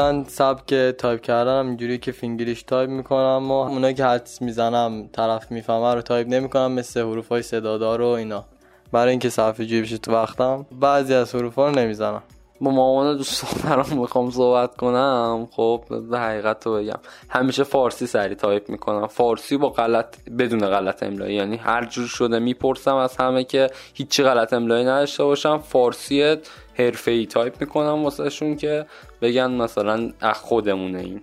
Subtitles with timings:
[0.00, 5.50] کلا سبک تایپ کردنم اینجوری که فینگلیش تایپ می‌کنم و اونایی که حدس می‌زنم طرف
[5.50, 8.44] می‌فهمه رو تایپ نمی‌کنم مثل حروف های صدادار و اینا.
[8.92, 12.22] برای اینکه صرفه جویی بشه تو وقتم بعضی از حروف رو نمی‌زنم.
[12.60, 16.98] با مامان دوست دخترم می‌خوام صحبت کنم خب یه حقیقت رو بگم.
[17.28, 19.06] همیشه فارسی سری تایپ می‌کنم.
[19.06, 21.34] فارسی با غلط بدون غلط املایی.
[21.34, 26.36] یعنی هر جور شده می‌پرسم از همه که هیچی غلط املایی نداشته باشم فارسی
[26.80, 28.86] حرفه ای تایپ می‌کنم واسه شون که
[29.22, 31.22] بگن مثلا اخ خودمونه این.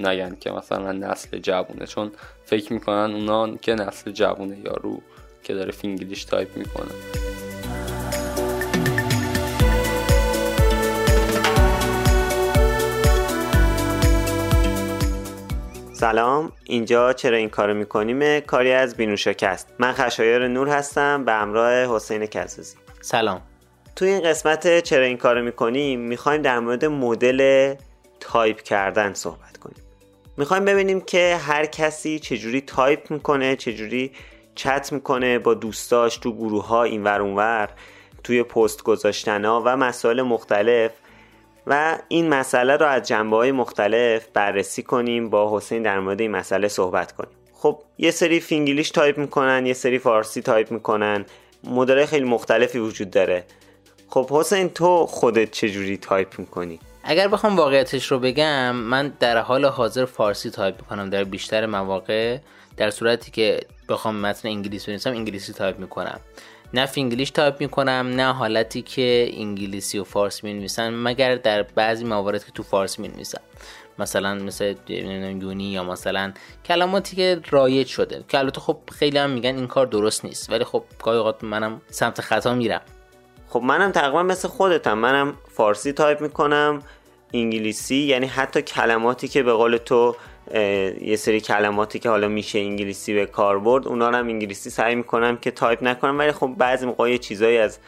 [0.00, 1.86] نگن که مثلا نسل جوونه.
[1.86, 2.12] چون
[2.44, 5.00] فکر می‌کنن اونا که نسل جوونه یارو
[5.42, 6.90] که داره فینگلیش تایپ می‌کنه.
[15.92, 16.52] سلام.
[16.64, 22.26] اینجا چرا این کارو می‌کنیم؟ کاری از بینوشاکست من خشایار نور هستم به همراه حسین
[22.26, 22.76] کزازی.
[23.00, 23.40] سلام.
[23.98, 27.74] تو این قسمت چرا این کارو می‌کنیم می‌خوایم در مورد مدل
[28.20, 29.76] تایپ کردن صحبت کنیم.
[30.36, 34.12] می‌خوایم ببینیم که هر کسی چجوری تایپ می‌کنه چجوری
[34.54, 37.68] چت می‌کنه با دوستاش تو گروه ها این ور اونور
[38.24, 40.90] توی پست گذاشتن ها و مسائل مختلف.
[41.66, 46.30] و این مسئله رو از جنبه های مختلف بررسی کنیم با حسین در مورد این
[46.30, 47.36] مسئله صحبت کنیم.
[47.52, 51.26] خب یه سری فینگلیش تایپ می‌کنن یه سری فارسی تایپ می‌کنن.
[51.64, 53.44] مدل خیلی مختلفی وجود داره.
[54.10, 59.64] خب حسین تو خودت چجوری تایپ می‌کنی؟ اگر بخوام واقعیتش رو بگم من در حال
[59.64, 62.38] حاضر فارسی تایپ می‌کنم در بیشتر مواقع
[62.76, 66.20] در صورتی که بخوام متن انگلیسی بنویسم انگلیسی تایپ می‌کنم.
[66.74, 72.44] نه فینگلیش تایپ می‌کنم نه حالتی که انگلیسی و فارسی می‌نویسم مگر در بعضی موارد
[72.44, 73.40] که تو فارسی می‌نویسم
[73.98, 76.32] مثلا مثل uni یا مثلا
[76.64, 78.24] کلماتی که رایج شده.
[78.28, 81.80] که البته خب خیلی هم میگن این کار درست نیست ولی خب گاهی اوقات منم
[81.90, 82.80] سمت خطا میرم.
[83.48, 84.98] خب منم تقریبا مثل خودتم.
[84.98, 86.82] منم فارسی تایپ می‌کنم
[87.34, 90.16] انگلیسی یعنی حتی کلماتی که به قول تو
[91.00, 95.36] یه سری کلماتی که حالا میشه انگلیسی به کار برد اونا هم انگلیسی سعی می‌کنم
[95.36, 97.78] که تایپ نکنم ولی خب بعضی موقع یه چیزایی از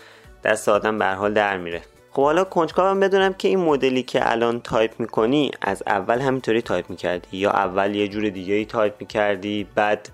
[0.45, 1.83] دست آدم به حال در میره.
[2.11, 6.91] خب حالا کنجکاوم بدونم که این مدلی که الان تایپ می‌کنی از اول همینطوری تایپ
[6.91, 10.09] می‌کردی؟ یا اول یه جور دیگه ای تایپ می‌کردی بعد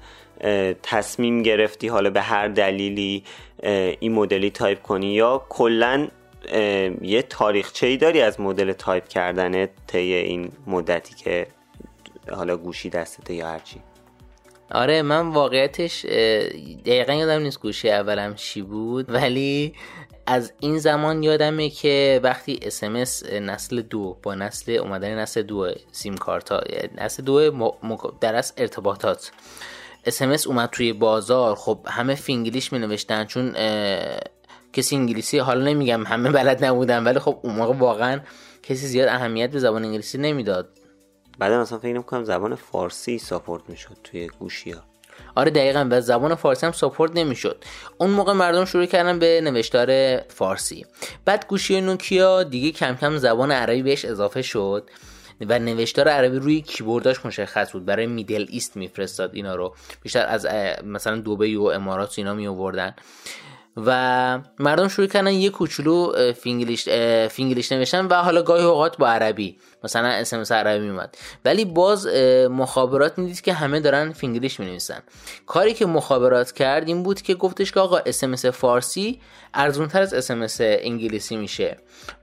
[0.82, 3.24] تصمیم گرفتی حالا به هر دلیلی
[3.62, 6.08] این مدلی تایپ کنی یا کلا
[7.02, 11.46] یه تاریخچه ای داری از مدل تایپ کردن طی این مدتی که
[12.30, 13.80] حالا گوشی دستته یا هرچی
[14.70, 16.04] آره من واقعیتش
[16.84, 19.74] دقیقا یادم نیست گوشی اولم چی بود ولی
[20.26, 26.16] از این زمان یادمه که وقتی اسمس نسل دو با نسل اومدن نسل دو سیم
[26.16, 26.60] کارت ها
[26.98, 27.70] نسل دو
[28.20, 29.30] در از ارتباطات.
[30.06, 31.54] اسمس اومد توی بازار.
[31.54, 33.54] خب همه فینگلیش می نوشتن چون
[34.72, 38.20] کسی انگلیسی حالا نمیگم همه بلد نبودن ولی خب اون موقع واقعا
[38.62, 40.68] کسی زیاد اهمیت به زبان انگلیسی نمی‌داد.
[41.38, 44.80] بعد مثلا فکر کنم زبان فارسی support می‌شد توی گوشی ها.
[45.34, 47.64] آره دقیقا به زبان فارسی هم support نمی‌شد.
[47.98, 50.86] اون موقع مردم شروع کردن به نوشتار فارسی.
[51.24, 54.90] بعد گوشی نوکیا دیگه کم کم زبان عربی بهش اضافه شد.
[55.40, 57.84] و نوشتار عربی روی کیبورداش مشخص بود.
[57.84, 59.74] برای Middle East میفرستاد اینا رو.
[60.02, 60.46] بیشتر از
[60.84, 62.94] مثلا دوبی و امارات اینا می آوردن
[63.76, 66.88] و مردم شروع کردن یه کوچولو فینگلیش,
[67.30, 69.58] فینگلیش نوشتن و حالا گاهی اوقات با عربی.
[69.86, 71.16] مثلا اسمس عربی میومد.
[71.44, 72.06] ولی باز
[72.50, 75.02] مخابرات می‌دید که همه دارن فینگلیش می‌نویسن.
[75.46, 79.20] کاری که مخابرات کرد این بود که گفتش که آقا اسمس فارسی
[79.54, 81.76] ارزون تر از اسمس انگلیسی میشه.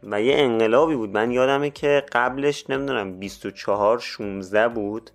[0.03, 1.09] و یه انقلابی بود.
[1.09, 5.09] من یادمه که قبلش نمی‌دونم 24 16 بود.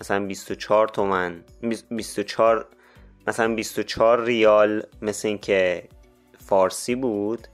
[0.00, 1.44] مثلا 24 تومن
[1.90, 2.66] 24
[3.26, 5.88] مثلا 24 ریال مثل اینکه
[6.46, 7.48] فارسی بود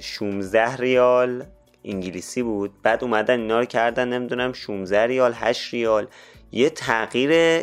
[0.00, 1.44] 16 ریال
[1.84, 2.70] انگلیسی بود.
[2.82, 6.06] بعد اومدن اینا رو کردن نمی‌دونم 16 ریال 8 ریال.
[6.52, 7.62] یه تغییر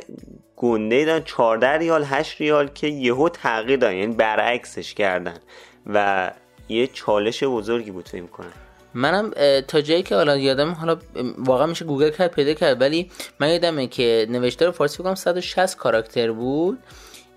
[0.56, 3.96] گنده دادن 14 ریال 8 ریال که یهو تغییر دادن.
[3.96, 5.38] یعنی برعکسش کردن.
[5.86, 6.32] و
[6.70, 8.54] یه چالش بزرگی بود فکر کنم
[8.94, 9.32] منم
[9.68, 10.98] تا جایی که حالا یادم حالا
[11.38, 12.82] واقعا میشه گوگل کرد پیدا کرد.
[12.82, 16.78] ولی من یادمه که نوشتار فارسی بگم 160 کاراکتر بود.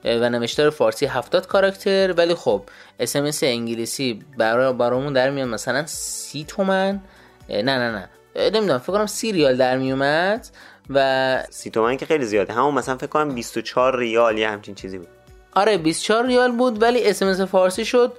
[0.04, 2.62] و نوشتار فارسی 70 کاراکتر ولی خب
[3.00, 5.48] اسمس انگلیسی برای برامون در میاد.
[5.48, 7.00] مثلا سی تومن؟
[7.48, 8.08] نه نه نه.
[8.36, 10.46] نمی‌دونم فکر کنم سی ریال در میومد
[10.90, 12.52] و سی تومن که خیلی زیاده.
[12.52, 15.08] همون مثلا فکر کنم 24 ریال یا همچین چیزی بود.
[15.52, 18.12] آره 24 ریال بود ولی اسمس فارسی شد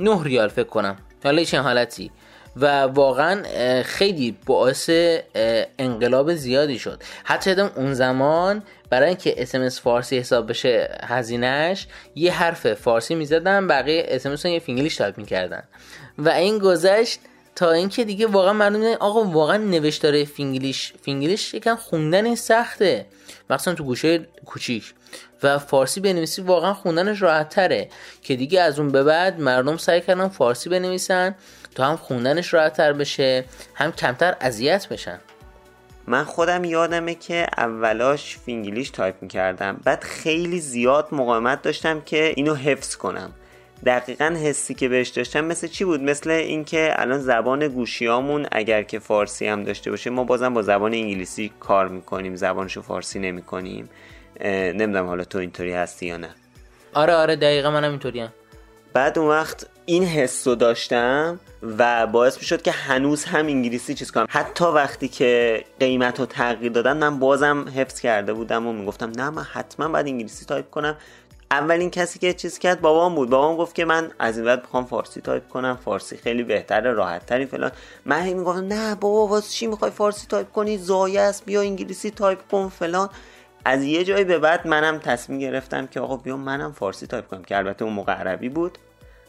[0.00, 0.96] 9 ریال فکر کنم.
[1.24, 2.10] حالا چه حالتی.
[2.56, 3.42] و واقعا
[3.82, 4.90] خیلی باعث
[5.78, 7.02] انقلاب زیادی شد.
[7.24, 14.04] حتی اون زمان برای اینکه اسمس فارسی حساب بشه هزینهش یه حرف فارسی می‌زدن بقیه
[14.08, 15.62] اسمس یه فینگلیش تایپ می‌کردن.
[16.18, 17.20] و این گذشت
[17.56, 23.06] تا اینکه دیگه واقعا مردم آقا واقعا نوشتار فینگلیش فینگلیش یکم خوندن سخته.
[23.50, 24.94] مثلا تو گوشه کوچیک.
[25.42, 27.88] و فارسی بنویسی واقعا خوندنش راحت تره
[28.22, 31.34] که دیگه از اون به بعد مردم سعی کردن فارسی بنویسن
[31.74, 33.44] تا هم خوندنش راحت تر بشه
[33.74, 35.20] هم کمتر اذیت بشن.
[36.10, 39.80] من خودم یادمه که اولاش فینگلیش تایپ می‌کردم.
[39.84, 43.32] بعد خیلی زیاد مقاومت داشتم که اینو حفظ کنم.
[43.86, 48.98] دقیقا حسی که بهش داشتم مثل چی بود؟ مثل اینکه الان زبان گوشیامون اگر که
[48.98, 53.90] فارسی هم داشته باشه ما بازم با زبان انگلیسی کار می‌کنیم زبانشو فارسی نمی‌کنیم.
[54.44, 56.30] نمی‌دونم حالا تو اینطوری هستی یا نه.
[56.94, 58.32] آره آره دقیقا منم اینطوریم
[58.92, 61.40] بعد اون وقت این حس رو داشتم
[61.78, 64.26] و باعث می شد که هنوز هم انگلیسی چیز کنم.
[64.28, 69.30] حتی وقتی که قیمت رو تغییر دادن من بازم حفظ کرده بودم و می‌گفتم نه
[69.30, 70.96] من حتما باید انگلیسی تایپ کنم.
[71.50, 73.30] اولین کسی که چیز کرد بابام بود.
[73.30, 75.78] بابام گفت که من از این بعد می‌خوام فارسی تایپ کنم.
[75.84, 77.72] فارسی خیلی بهتره راحت تری فلان.
[78.04, 82.10] من هی می‌گفتم نه بابا واسه چی می‌خوای فارسی تایپ کنی؟ ضایع است بیا انگلیسی
[82.10, 83.08] تایپ کن فلان.
[83.64, 87.42] از یه جایی به بعد منم تصمیم گرفتم که آقا بیام منم فارسی تایپ کنم
[87.42, 88.78] که البته اون موقع عربی بود.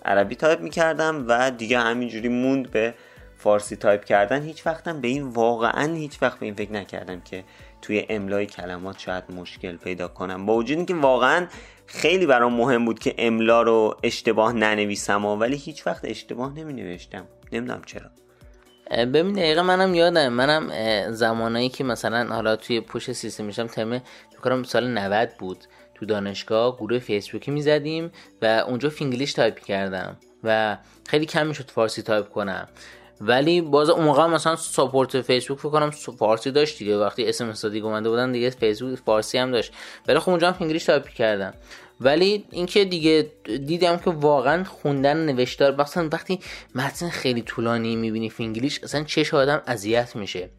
[0.05, 2.93] عربی تایپ می‌کردم و دیگه همینجوری موند به
[3.37, 4.41] فارسی تایپ کردن.
[4.41, 7.43] هیچ وقتم به این واقعا هیچ وقت به این فکر نکردم که
[7.81, 10.45] توی املای کلمات شاید مشکل پیدا کنم.
[10.45, 11.47] با وجود اینکه واقعا
[11.85, 17.25] خیلی برام مهم بود که املا رو اشتباه ننویسم ولی هیچ وقت اشتباه نمی نوشتم
[17.51, 18.09] نمی‌دونم چرا.
[19.05, 20.27] ببین دقیقا منم یادم.
[20.27, 20.71] منم
[21.11, 24.01] زمانایی که مثلا حالا توی پشت سیستم میشستم
[24.37, 25.57] فکرم سال 90 بود.
[26.01, 28.11] تو دانشگاه گروه فیسبوکی می‌زدیم
[28.41, 30.77] و اونجا فینگلیش تایپ کردم و
[31.07, 32.67] خیلی کم می‌شد فارسی تایپ کنم.
[33.21, 36.97] ولی باز اون موقع مثلا support فیسبوک فکر کنم فارسی داشت دیگه.
[36.97, 39.73] وقتی اسم اس دیگه اومده بودن دیگه فیسبوک فارسی هم داشت.
[40.07, 41.53] ولی خب اونجا هم انگلیسی تایپ کردم.
[41.99, 43.31] ولی اینکه دیگه
[43.65, 46.39] دیدم که واقعا خوندن نوشتار مثلا وقتی
[46.75, 50.49] متن خیلی طولانی می‌بینی فینگلیش اصلا چش آدم اذیت میشه.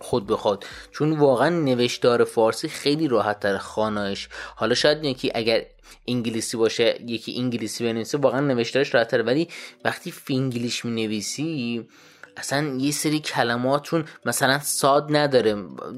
[0.00, 5.64] خود به خود چون واقعا نوشتار فارسی خیلی راحت تر خواناییش حالا شاید یکی اگر
[6.08, 9.22] انگلیسی باشه یکی انگلیسی بنویسه واقعا نوشتارش راحت تره.
[9.22, 9.48] ولی
[9.84, 11.88] وقتی فینگلیش می نویسی
[12.36, 15.54] اصلا یه سری کلماتون مثلا صاد نداره.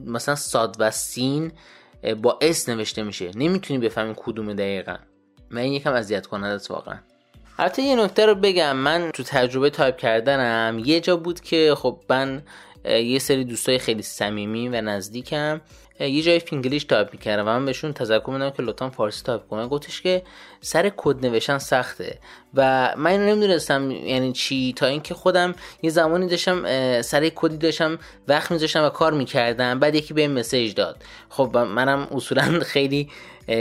[0.06, 1.52] مثلا صاد و سین
[2.22, 3.30] با اس نوشته میشه.
[3.34, 4.96] نمی‌تونی بفهمی کدوم دقیقا.
[5.50, 6.98] من این یکم اذیت کننده واقعا.
[7.58, 8.76] البته یه نکته رو بگم.
[8.76, 12.42] من تو تجربه تایپ کردنم یه جا بود که خب من
[12.88, 15.60] یه سری دوستای خیلی صمیمی و نزدیکم.
[16.00, 19.68] یه جای فینگلیش تایپ می‌کردم و من بهشون تذکر میدم که لطفا فارسی تایپ کنم
[19.68, 20.22] گفتش که
[20.60, 22.18] سر کد نوشتن سخته.
[22.54, 26.62] و من نمی‌دونستم یعنی چی تا اینکه خودم یه زمانی داشتم
[27.02, 31.02] سر کدی داشتم وقت میذاشتم و کار می‌کردم بعد یکی بهم message داد.
[31.28, 33.10] خب منم اصولا خیلی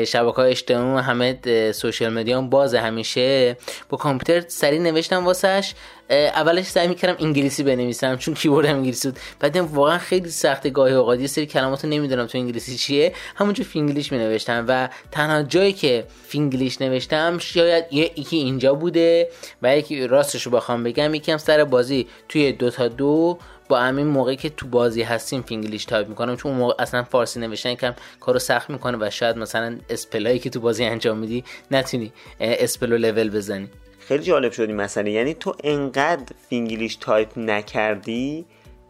[0.07, 1.39] شبکه های اجتماعی و همه
[1.71, 3.57] social media باز همیشه
[3.89, 5.73] با کامپیوتر سریع نوشتم واسش.
[6.09, 9.19] اولش سعی می‌کردم انگلیسی بنویسم چون کیبوردم انگلیسی بود.
[9.39, 13.13] بعد واقعا خیلی سخت گاهی اوقات یه سری کلمات نمی‌دونم تو انگلیسی چیه.
[13.35, 19.29] همونجا فینگلیش می نوشتم و تنها جایی که فینگلیش نوشتم شاید یکی اینجا بوده
[19.61, 22.07] و یکی راستش رو بخوام بگم یکم سر بازی.
[22.29, 23.37] توی Dota دو
[23.69, 26.35] با همین موقعی که تو بازی هستیم فینگلیش تایپ می‌کنم.
[26.35, 30.49] چون موقع اصلا فارسی نوشتن کم کارو سخت می‌کنه و شاید مثلا spell هایی که
[30.49, 33.69] تو بازی انجام میدی نتونی spell و level بزنی.
[33.99, 35.11] خیلی جالب شد این مسئله.
[35.11, 38.45] یعنی تو انقدر فینگلیش تایپ نکردی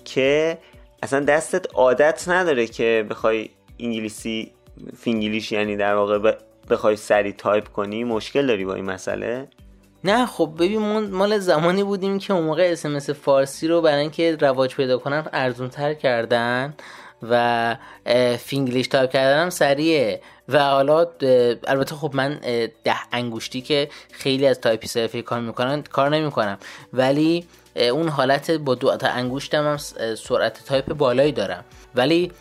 [0.06, 0.58] که
[1.04, 3.50] اصلا دستت عادت نداره که بخوای
[3.80, 4.52] انگلیسی
[4.98, 6.36] فینگلیش یعنی در واقع
[6.70, 9.48] بخوای سریع تایپ کنی مشکل داری با این مسئله؟
[10.04, 14.76] نه خب ببین مال زمانی بودیم که اون موقع اسمس فارسی رو برای اینکه رواج
[14.76, 16.74] پیدا کنن ارزون تر کردن
[17.30, 17.76] و
[18.40, 20.22] فینگلیش تایپ کردنم سریعه.
[20.50, 21.08] و حالا
[21.68, 22.40] البته خب من
[22.84, 26.58] ده انگشتی که خیلی از تایپیست حرفه‌ای کار می‌کنن کار نمی‌کنم.
[26.94, 27.46] ولی
[27.76, 29.78] اون حالت با دو تا انگشتم هم
[30.16, 31.66] سرعت تایپ بالایی دارم.
[31.96, 32.32] ولی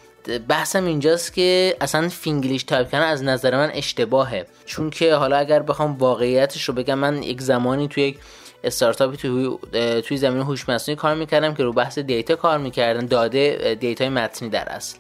[0.49, 4.47] بحثم اینجاست که اصلا فینگلیش تایپ کردن از نظر من اشتباهه.
[4.65, 8.19] چون که حالا اگر بخوام واقعیتش رو بگم من یک زمانی توی یک
[8.65, 9.59] استارتاپی توی
[10.03, 13.07] توی زمین هوش مصنوعی کار می‌کردم که رو بحث data کار می‌کردن.
[13.07, 14.99] داده data ی متنی در اصل.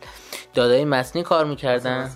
[0.54, 2.10] داده متنی کار می‌کردن.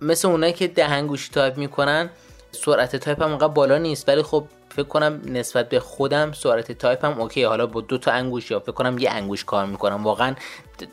[0.00, 2.10] مثل اونایی که ده انگوشتی تایپ می‌کنن
[2.52, 4.08] سرعت تایپم بالا نیست.
[4.08, 7.42] ولی خب فکر کنم نسبت به خودم سرعت تایپم OK.
[7.42, 10.04] حالا با دو تا انگوشت یا فکر کنم یه انگوشت کار می‌کنم.
[10.04, 10.34] واقعا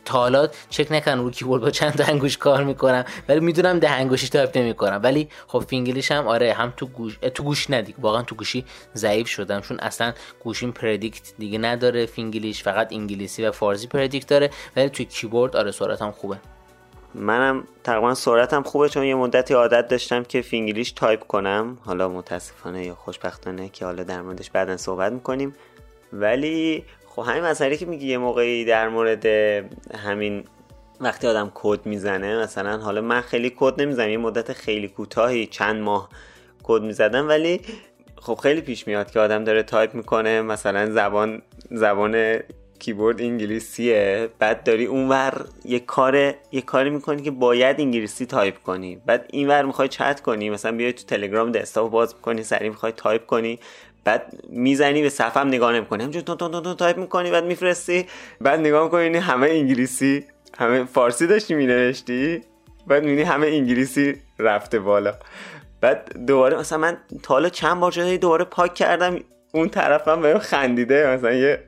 [0.05, 3.05] تا حالا چک نکنم رو کیبورد با چند انگوشت کار می‌کنم.
[3.29, 4.99] ولی می‌دونم ده انگوشتی تایپ نمی‌کنم.
[5.03, 8.65] ولی خب فینگلیش هم آره هم تو گوش تو گوش ندیگ واقعا تو گوشی
[8.95, 9.61] ضعیف شدم.
[9.61, 12.05] چون اصلا گوشیم predict دیگه نداره.
[12.05, 14.49] فینگلیش فقط انگلیسی و فارسی predict داره.
[14.75, 16.37] ولی تو کیبورد آره سرعتم خوبه.
[17.15, 21.77] منم تقریبا سرعتم خوبه چون یه مدتی عادت داشتم که فینگلیش تایپ کنم.
[21.85, 25.55] حالا متاسفانه یا خوشبختانه که حالا در موردش بعدا صحبت می‌کنیم.
[26.13, 29.25] ولی خب همین مسئله که میگی یه موقعی در مورد
[29.95, 30.43] همین
[31.01, 35.81] وقتی آدم کد می‌زنه مثلا حالا من خیلی کد نمی‌زنم یه مدت خیلی کوتاهی چند
[35.81, 36.09] ماه
[36.63, 37.61] کد می‌زدم ولی
[38.21, 40.41] خب خیلی پیش میاد که آدم داره تایپ می‌کنه.
[40.41, 42.39] مثلا زبان زبان
[42.79, 44.29] کیبورد انگلیسیه.
[44.39, 46.15] بعد داری اونور یه کار
[46.51, 49.01] یه کاری می‌کنی که باید انگلیسی تایپ کنی.
[49.05, 53.25] بعد اینور می‌خوای چت کنی مثلا بیای تو تلگرام دسکتاپ باز کنی سریع می‌خوای تایپ
[53.25, 53.59] کنی.
[54.03, 56.03] بعد می‌زنی به صفحه هم نگاه نمی‌کنی.
[56.03, 58.05] همینجور تون تون تون تایپ می‌کنی بعد میفرستی.
[58.41, 60.25] بعد نگاه می‌کنی همه انگلیسی
[60.57, 62.41] همه فارسی داشتی مینوشتی.
[62.87, 65.13] بعد می‌بینی همه انگلیسی رفته بالا.
[65.81, 69.19] بعد دوباره مثلا من تا حالا چند بار شده دوباره پاک کردم.
[69.53, 71.07] اون طرفم بهم خندیده.
[71.07, 71.59] مثلا یه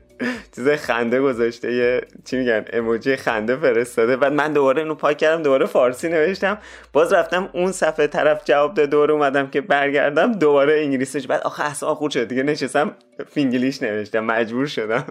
[0.56, 4.16] چیز خنده گذاشته یه چی میگن اموجی خنده فرستاده.
[4.16, 6.58] بعد من دوباره اینو پاک کردم دوباره فارسی نوشتم.
[6.92, 11.26] باز رفتم اون صفحه طرف جواب داد دوباره اومدم که برگردم دوباره انگلیسیش.
[11.26, 12.96] بعد آخه اصلا خورد شد دیگه نشستم
[13.30, 15.04] فینگلیش نوشتم مجبور شدم.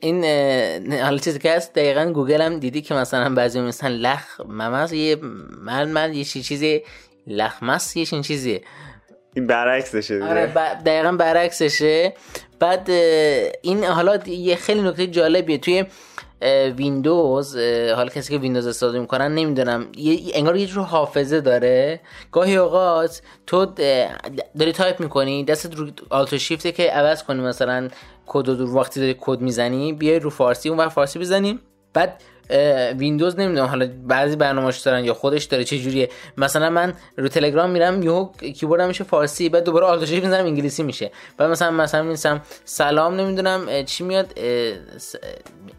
[0.00, 0.24] این
[0.92, 5.16] حالا چیزی که هست دقیقا گوگل هم دیدی که مثلا بعضی مثلا لخ ممز یه
[5.62, 6.82] من من یه چیزی
[7.26, 8.62] لخمس یه چیزیه
[9.34, 10.46] این برعکسشه آره
[10.86, 12.14] دقیقا برعکسشه.
[12.60, 12.90] بعد
[13.62, 15.58] این حالا یه خیلی نکته جالبیه.
[15.58, 15.84] توی
[16.76, 17.56] ویندوز
[17.96, 19.86] حالا کسی که ویندوز استفاده می‌کنن نمی‌دونم
[20.34, 22.00] انگار یه جور حافظه داره.
[22.32, 23.66] گاهی اوقات تو
[24.58, 27.88] داری تایپ می‌کنی دستت رو آلتو شیفته که عوض کنی مثلا
[28.26, 31.58] کد رو وقتی داری کد می‌زنی بیای رو فارسی اون فارسی بزنی.
[31.94, 32.22] بعد
[32.98, 36.08] ویندوز نمی‌دونم حالا بعضی برنامه‌اش دارن یا خودش داره چه جوریه.
[36.36, 40.82] مثلا من رو تلگرام میرم یهو کیبوردم میشه فارسی بعد دوباره Alt Shift می‌زنم انگلیسی
[40.82, 41.10] میشه.
[41.36, 44.38] بعد مثلا مثلا می‌نویسم سلام نمی‌دونم چی میاد؟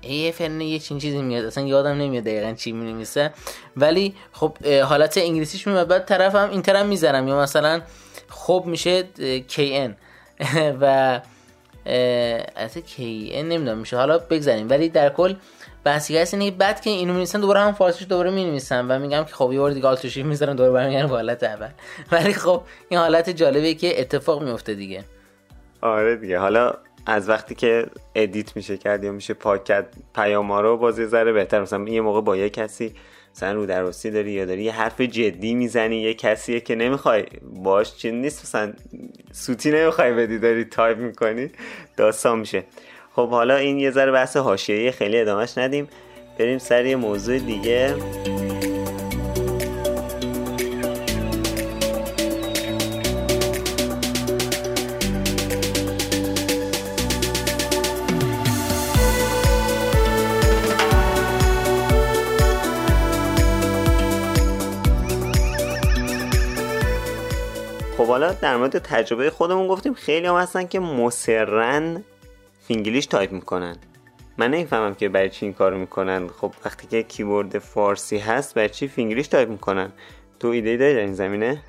[0.01, 1.45] ای فن یه همچین چیزی میاد.
[1.45, 3.31] اصلا یادم نمیاد دقیقا چی می‌نویسه.
[3.77, 7.27] ولی خب حالت انگلیسیش میاد بعد طرفم این طرف می‌ذارم.
[7.27, 7.81] یا مثلا
[8.29, 9.03] خب میشه
[9.49, 9.91] KN
[10.81, 11.19] و
[12.55, 13.97] اصلا KN نمی‌دونم میشه.
[13.97, 14.69] حالا بگذاریم.
[14.69, 15.33] ولی در کل
[15.83, 19.33] بحثی هست اینه بعد که اینو می‌نویسن دوباره هم فارسیش دوباره می‌نویسن و میگم که
[19.33, 21.69] خب یه بار دیگه آلت می‌ذارن دوباره برمیگردن به حالت اول.
[22.11, 25.03] ولی خب این حالت جالبه که اتفاق میفته دیگه.
[25.81, 26.39] آره دیگه.
[26.39, 26.73] حالا
[27.05, 27.85] از وقتی که
[28.15, 31.61] ادیت میشه کرد یا میشه پاک کرد پیام رو باز یه ذره بهتر.
[31.61, 32.93] مثلا یه موقع با یه کسی
[33.35, 37.25] مثلا رو درستی داری یا داری یه حرف جدی می‌زنی یه کسیه که نمی‌خوای
[37.63, 38.73] باش چی نیست مثلا
[39.31, 41.49] سوتی نمی‌خوای بدی داری تایپ می‌کنی
[41.97, 42.63] داستان میشه.
[43.15, 45.87] خب حالا این یه ذره بحث حاشیه‌ای خیلی ادامهش ندیم.
[46.39, 47.95] بریم سر یه موضوع دیگه.
[67.97, 72.03] خب حالا در مورد تجربه خودمون گفتیم خیلی هم هستن که مصرن
[72.67, 73.75] فینگلیش تایپ می‌کنن.
[74.37, 76.27] من نمی‌فهمم که برای چی این کارو می‌کنن.
[76.27, 79.91] خب وقتی که کیبورد فارسی هست برای چی فینگلیش تایپ می‌کنن؟
[80.39, 81.61] تو ایده داری در این زمینه؟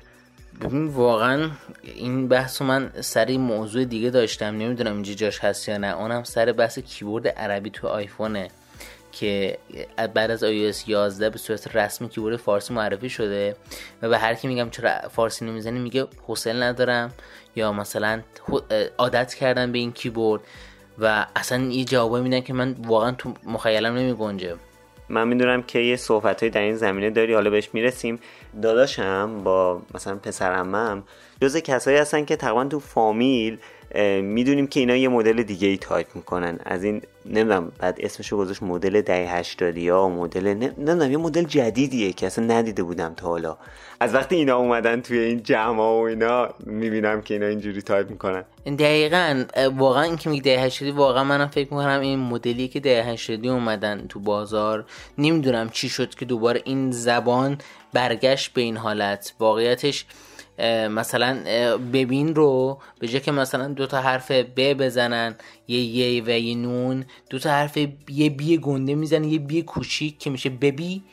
[0.87, 1.49] واقعا
[1.83, 4.45] این بحث من سر این موضوع دیگه داشتم.
[4.45, 5.97] نمی‌دونم اینجا جاش هست یا نه.
[5.97, 8.47] اونم سر بحث کیبورد عربی تو آیفونه
[9.11, 9.57] که
[10.13, 13.55] بعد از iOS 11 به صورت رسمی کیبورد فارسی معرفی شده
[14.01, 17.13] و به هر کی میگم چرا فارسی نمی‌زنی میگه حوصله ندارم.
[17.55, 18.21] یا مثلا
[18.97, 20.41] عادت کردم به این کیبورد.
[20.99, 24.55] و اصلا یه جوابی میدن که من واقعا تو مخیلم نمی گنجه
[25.09, 27.33] من می‌دونم که یه صحبت در این زمینه داری.
[27.33, 28.19] حالا بهش می‌رسیم.
[28.61, 31.03] داداشم با مثلا پسرمم
[31.41, 33.57] جز کسایی هستن که تقریبا تو فامیل
[34.21, 36.59] می‌دونیم که اینا یه مدل دیگه ای تایپ می‌کنن.
[36.65, 42.13] از این نمی‌دونم بعد اسمشو گذاشت مدل ده هشتادی ها مدل نمی‌دونم یه مدل جدیدیه
[42.13, 43.57] که اصلا ندیده بودم تا حالا.
[43.99, 48.43] از وقتی اینا اومدن توی این جمع و اینا می‌بینم که اینا اینجوری تایپ می‌کنن.
[48.65, 49.43] دقیقا
[49.75, 53.49] واقعا این که میگه ده هشتادی واقعا منم فکر می‌کنم این مدلی که ده هشتادی
[53.49, 54.85] اومدن تو بازار.
[55.17, 57.57] نمی‌دونم چی شد که دوباره این زبان
[57.93, 59.33] برگشت به این حالت.
[59.39, 60.05] واقعیتش
[60.89, 61.39] مثلا
[61.93, 65.35] ببین رو به جای که مثلا دو تا حرف ب بزنن
[65.67, 67.77] یه یه و یه نون دو تا حرف
[68.09, 71.03] یه B گنده می‌زنن یه B کوچیک که میشه ببی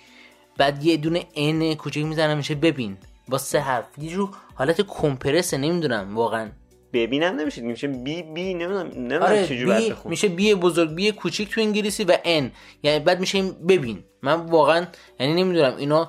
[0.57, 2.97] بعد یه دونه ان کوچیک می‌زنن میشه ببین.
[3.29, 3.87] با سه حرف.
[3.99, 6.49] یه جو حالت کمپرسه نمی‌دونم واقعا.
[6.93, 7.63] ببینم نمیشه.
[7.63, 12.19] میشه بی بی نمی‌دونم نمی‌دونم آره چجوری میشه بی بزرگ بی کوچیک تو انگلیسی و
[12.25, 12.51] ان
[12.83, 14.05] یعنی بعد میشه ببین.
[14.23, 14.87] من واقعا
[15.21, 16.09] یعنی نمی‌دونم اینا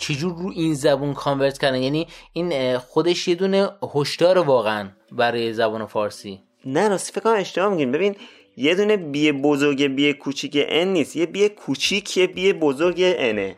[0.00, 1.82] چجور رو این زبون کانورت کردن.
[1.82, 6.40] یعنی این خودش یه دونه هشدار واقعا برای زبان فارسی.
[6.64, 7.92] نه راستی فکر کنم اشتباه میگین.
[7.92, 8.16] ببین
[8.56, 11.16] یه دونه بی بزرگ بی کوچیک ان نیست.
[11.16, 13.56] یه بی کوچیک یه بی بزرگ انه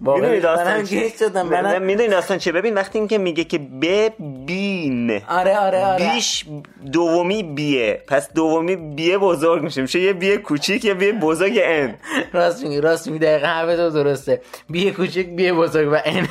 [0.00, 5.10] می‌دونی داستان چی؟ شدم منم می‌دونی داستان چه ببین وقتی این که میگه که ببین.
[5.28, 6.12] آره آره آره.
[6.14, 6.44] بیش
[6.92, 8.02] دومی بیه.
[8.08, 11.94] پس دومی بیه بزرگ میشه میشه یه بیه کوچیک یه بیه بزرگ ان
[12.32, 13.18] راست میگی راست میگی.
[13.18, 14.42] دقیقا حرف تو درسته.
[14.70, 16.28] بیه کوچیک بیه بزرگ و ان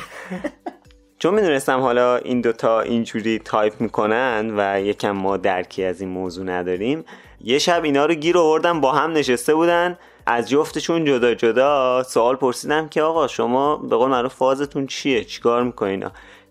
[1.18, 6.44] چون می‌دونستم حالا این دوتا اینجوری تایپ می‌کنن و یکم ما درکی از این موضوع
[6.44, 7.04] نداریم
[7.44, 9.98] یه شب اینا رو گیر آوردم با هم نشسته بودن.
[10.26, 15.62] از جفتشون جدا جدا سوال پرسیدم که آقا شما به قول معروف فازتون چیه؟ چیکار
[15.62, 16.04] می‌کنین؟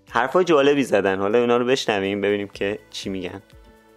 [0.09, 1.19] حرفای جالبی زدن.
[1.19, 3.41] حالا اینا رو بشنویم ببینیم که چی میگن.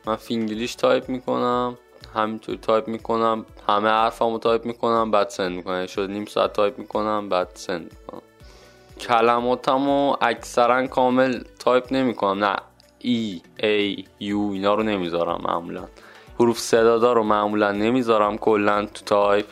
[0.06, 1.78] من فینگلیش تایپ می‌کنم
[2.14, 5.86] همینطور تایپ می‌کنم همه حرفامو تایپ می‌کنم بعد send می‌کنم.
[5.86, 8.22] شد نیم ساعت تایپ می‌کنم بعد send می‌کنم.
[9.00, 12.44] کلماتمو اکثرا کامل تایپ نمی‌کنم.
[12.44, 12.56] نه
[12.98, 15.84] A E U اینا رو نمی‌ذارم معمولا.
[16.40, 19.46] حروف صدادا رو معمولا نمی‌ذارم کلا تو تایپ.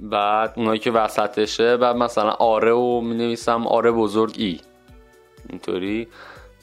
[0.00, 4.60] بعد اونایی که وسطشه بعد مثلا آره و می نویسم R ه بزرگ E.
[5.48, 6.08] اینطوری.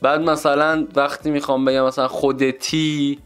[0.01, 3.19] بعد مثلا وقتی می‌خوام بگم مثلا خودتی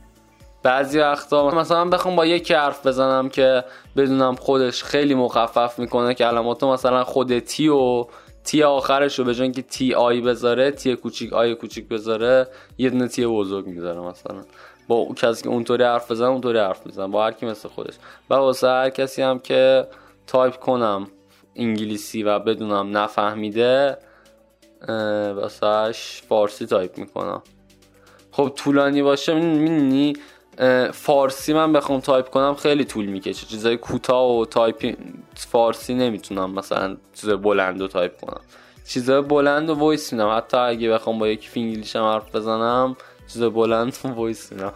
[0.64, 3.64] بعضی وقتا مثلا بخوام با یک حرف بزنم که
[3.98, 8.06] بدونم خودش خیلی مخفف می‌کنه کلماتو مثلا خودتی و
[8.44, 12.48] تی آخرش رو به جای که T I بذاره T کوچیک I کوچیک بذاره
[12.78, 14.44] یه دونه T بزرگ می‌ذاره مثلا.
[14.88, 17.94] با کسی که اونطوری حرف بزنه اونطوری حرف می‌زنم با هر کی مثل خودش.
[18.30, 19.88] و واسه هر کسی هم که
[20.28, 21.08] تایپ کنم
[21.56, 23.98] انگلیسی و بدونم نفهمیده
[25.36, 27.42] واسهش فارسی تایپ می‌کنم.
[28.32, 30.14] خب طولانی باشه می‌دونی
[30.94, 33.48] فارسی من بخوام تایپ کنم خیلی طول می‌کشه.
[33.48, 34.96] چیزای کوتاه و تایپ
[35.36, 38.42] فارسی نمی‌تونم مثلا چیز بلند رو تایپ کنم.
[38.88, 40.38] چیزای بلند و voice میدم.
[40.38, 42.96] حتی اگه بخوام با یکی فینگلیش هم حرف بزنم
[43.34, 44.74] چیز بلند voice میدم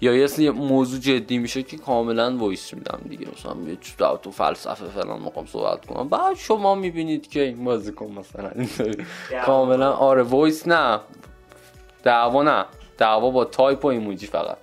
[0.00, 3.26] یا یه موضوع جدی میشه که کاملا voice میدم دیگه.
[3.36, 6.08] مثلا یه چیز تو فلسفه فلان مقام صحبت کنم.
[6.08, 8.50] بعد شما می‌بینید که این بازی کن مثلا.
[9.46, 11.00] کاملا آره voice نه.
[12.02, 12.64] دعوا نه.
[12.98, 14.56] دعوا با تایپ و ایموجی فقط.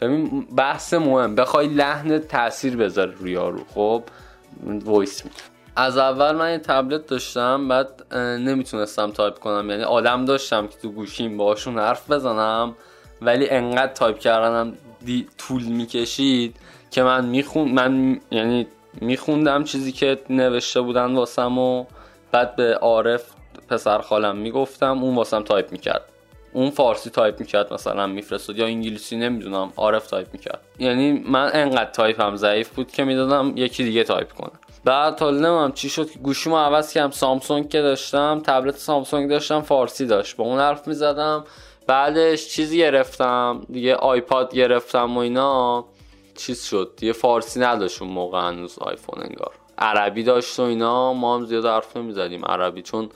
[0.00, 1.34] ببین بحث مهم.
[1.34, 3.64] بخوای لحن تاثیر بذاره روی یارو.
[3.74, 4.02] خب
[4.84, 5.36] voice میده
[5.78, 9.70] از اول من یه تبلت داشتم بعد نمی‌تونستم تایپ کنم.
[9.70, 12.76] یعنی آدم داشتم که تو گوشیم باشون حرف بزنم
[13.22, 14.72] ولی انقدر تایپ کردنم
[15.04, 16.56] دی طول می‌کشید
[16.90, 18.66] که من میخوندم من یعنی
[19.00, 21.84] میخوندم چیزی که نوشته بودن واسم و
[22.32, 23.24] بعد به عارف
[23.68, 26.02] پسر خالم می‌گفتم اون واسم تایپ می‌کرد.
[26.52, 28.58] اون فارسی تایپ می‌کرد مثلا میفرستاد.
[28.58, 30.60] یا انگلیسی نمی‌دونم عارف تایپ می‌کرد.
[30.78, 34.52] یعنی من انقدر تایپم ضعیف بود که می‌دادم یکی دیگه تایپ کنه.
[34.88, 37.10] بعد حالا نمیم چی شد که گوشیمو عوض کردم.
[37.10, 40.36] سامسونگ که داشتم تبلت سامسونگ داشتم فارسی داشت.
[40.36, 41.44] با اون حرف می‌زدم.
[41.86, 43.66] بعدش چیزی گرفتم.
[43.72, 45.84] دیگه آیپاد گرفتم و اینا.
[46.36, 46.92] چیز شد.
[46.96, 49.52] دیگه فارسی نداشت اون موقع هنوز آیفون انگار.
[49.78, 51.12] عربی داشت و اینا.
[51.12, 53.08] ما هم زیاد حرف نمی‌زدیم عربی چون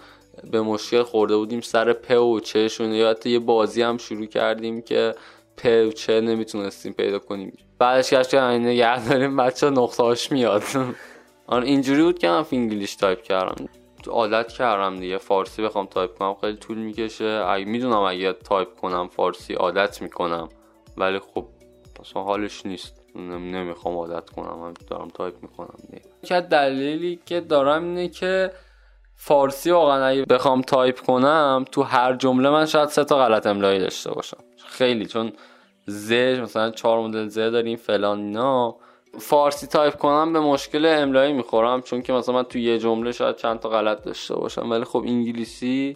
[0.51, 4.83] به مشکل خورده بودیم سر پ و چهشون یا حتی یه بازی هم شروع کردیم
[4.83, 5.15] که
[5.57, 7.59] پ و چه نمی‌تونستیم پیدا کنیم.
[7.79, 10.63] بعدش کش که نگه داریم بچه نقطهاش میاد.
[11.53, 13.69] آن اینجوری بود که من فینگلیش تایپ کردم.
[14.07, 15.19] عادت کردم دیگه.
[15.19, 16.35] فارسی بخوام تایپ کنم.
[16.41, 17.25] خیلی طول می‌کشه.
[17.25, 20.49] اگه می‌دونم اگه تایپ کنم فارسی عادت می‌کنم.
[20.97, 21.47] ولی خب
[22.01, 23.03] اصلا حالش نیست.
[23.17, 24.59] نمی‌خوام عادت کنم.
[24.59, 26.41] من دارم تایپ می‌کنم دیگه.
[26.41, 28.53] دلیلی که دارم اینه که
[29.17, 33.79] فارسی واقعا اگه بخوام تایپ کنم تو هر جمله من شاید سه تا غلط املایی
[33.79, 34.39] داشته باشم.
[34.67, 35.07] خیلی.
[35.07, 35.33] چون
[35.87, 38.77] ز مثلا چهار مدل ز داریم فلان اینا.
[39.19, 43.37] فارسی تایپ کنم به مشکل املایی می‌خورم چون که مثلا من تو یه جمله شاید
[43.37, 45.95] چند تا غلط داشته باشم ولی خب انگلیسی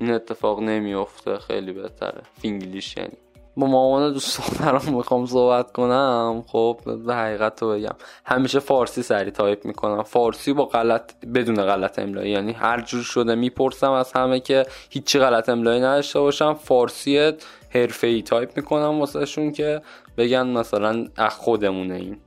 [0.00, 2.22] این اتفاق نمیفته خیلی بهتره.
[2.40, 3.16] فینگلیش یعنی.
[3.60, 6.44] با مامان دوست دخترم می‌خوام صحبت کنم.
[6.46, 7.94] خب به حقیقت رو بگم.
[8.24, 10.02] همیشه فارسی سری تایپ می‌کنم.
[10.02, 12.30] فارسی با غلط بدون غلط املایی.
[12.30, 17.32] یعنی هر جور شده می‌پرسم از همه که هیچی غلط املایی نداشته باشم فارسی
[17.70, 19.82] حرفه ای تایپ می‌کنم واسه شون که
[20.16, 22.18] بگن مثلا اخ خودمونه این.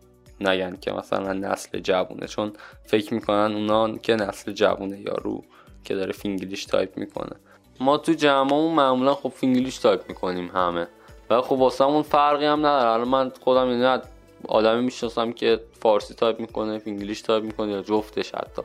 [0.41, 2.28] نگن که مثلا نسل جوونه.
[2.28, 2.54] چون
[2.86, 5.43] فکر می‌کنن اونا که نسل جوونه یارو
[5.84, 7.36] که داره فینگلیش تایپ می‌کنه.
[7.80, 10.88] ما تو جمعمون معمولا خب فینگلیش تایپ می‌کنیم همه.
[11.29, 12.89] و خب واسه اون فرقی هم نداره.
[12.89, 14.01] الان من خودم یعنی
[14.47, 18.62] آدمی می‌شناسم که فارسی تایپ می‌کنه فینگلیش تایپ می‌کنه یا جفتش حتی.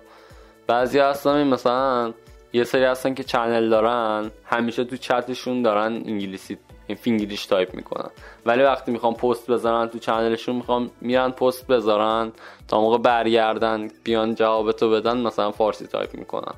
[0.66, 2.12] بعضی هستن مثلا
[2.52, 6.58] یه سری هستن که channel دارن همیشه تو چتشون دارن انگلیسی
[7.00, 8.10] فینگلیش تایپ می‌کنن.
[8.46, 12.32] ولی وقتی می‌خوام پست بذارن تو channel شون می‌خوام میرن پست بذارن
[12.68, 16.54] تا موقع برگردن بیان جوابتو بدن مثلا فارسی تایپ می‌کنن.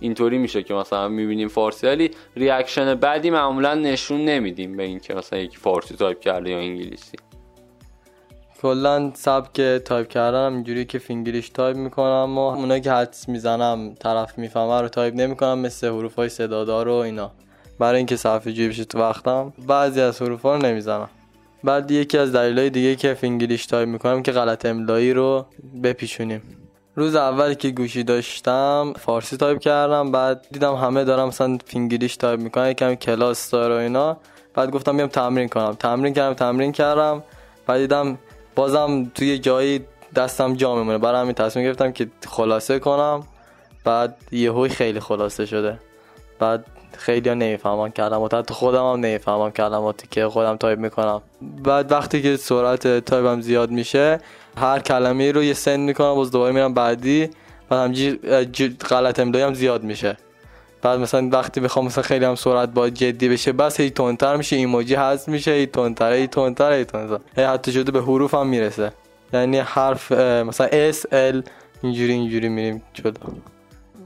[0.00, 5.38] اینطوری میشه که مثلا می‌بینیم فارسی ولی reaction بعدی معمولا نشون نمیدیم به اینکه مثلا
[5.38, 7.16] یکی فارسی تایپ کرده یا انگلیسی.
[8.62, 14.38] کلا سبک تایپ کردنم اینجوری که فینگلیش تایپ می‌کنم و اونایی که حدس می‌زنم طرف
[14.38, 17.32] می‌فهمه رو تایپ نمی‌کنم مثل حروف های صدادار و اینا.
[17.78, 21.08] برای اینکه صرفه جویی بشه تو وقتم بعضی از حروف رو نمی‌زنم.
[21.64, 25.46] بعد یکی از دلایل دیگه که فینگلیش تایپ می‌کنم که غلط املایی رو
[25.82, 26.42] بپیچونیم.
[26.96, 32.40] روز اول که گوشی داشتم فارسی تایپ کردم بعد دیدم همه دارن مثلا فینگلیش تایپ
[32.40, 34.16] می‌کنن یکم کلاس داره اینا.
[34.54, 35.76] بعد گفتم بیام تمرین کنم.
[35.78, 37.22] تمرین کردم تمرین کردم.
[37.66, 38.18] بعد دیدم
[38.54, 39.84] بازم توی جایی
[40.16, 40.98] دستم جا میمونه.
[40.98, 43.22] برای همین تصمیم گرفتم که خلاصه کنم.
[43.84, 45.78] بعد یهوی خیلی خلاصه شده.
[46.38, 48.34] بعد خیلی ها نمی‌فهمم کلمات.
[48.34, 51.22] حتی خودم هم نمی‌فهمم کلماتی که خودم تایپ می‌کنم.
[51.64, 54.18] بعد وقتی که سرعت تایپم زیاد میشه
[54.60, 57.30] هر کلمه رو یه send می‌کنم باز دوباره میرم بعدی
[57.68, 58.18] بعد همجی
[58.90, 60.16] غلط املایی هم زیاد میشه.
[60.82, 64.56] بعد مثلا وقتی بخوام مثلا خیلی هم سرعت با جدی بشه بس هی تندتر میشه
[64.56, 67.24] ایموجی حذف میشه هی تندتر هی تندتر هی تندتر.
[67.36, 68.92] هی حتی شده به حروف هم می‌رسه.
[69.32, 71.42] یعنی حرف مثلا اس ال
[71.82, 73.12] اینجوری اینجوری میریم جلو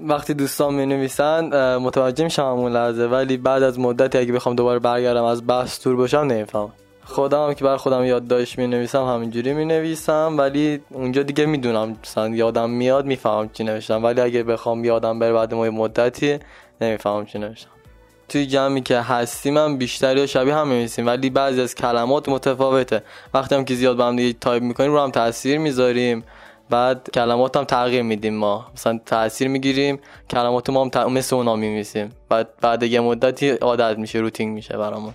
[0.01, 4.79] وقتی دوستان می نویسن متوجه میشم همون لحظه ولی بعد از مدتی اگه بخوام دوباره
[4.79, 6.73] برگردم از بحث تور باشم نمی‌فهمم.
[7.05, 11.97] خودم هم که بر خودم یادداشت می نویسم همینجوری می نویسم ولی اونجا دیگه می‌دونم
[12.05, 14.05] مثلا یادم میاد می‌فهمم چی نوشتم.
[14.05, 16.39] ولی اگه بخوام یادم بره بعد ما مدتی
[16.81, 17.71] نمی‌فهمم چی نوشتم.
[18.29, 21.07] توی جمعی که هستیم هم بیشتری و شبیه هم می‌نویسیم.
[21.07, 23.03] ولی بعضی از کلمات متفاوته.
[23.35, 26.25] وقتی هم که زیاد با هم دیگه تایپ می‌کنیم رو هم تاثیر می‌ذاریم.
[26.71, 28.67] بعد کلمات هم تغییر میدیم ما.
[28.75, 29.99] مثلا تاثیر می‌گیریم
[30.31, 35.15] کلمات ما هم مثل اونا می‌نویسیم بعد بعد یه مدتی عادت میشه روتین میشه برامون.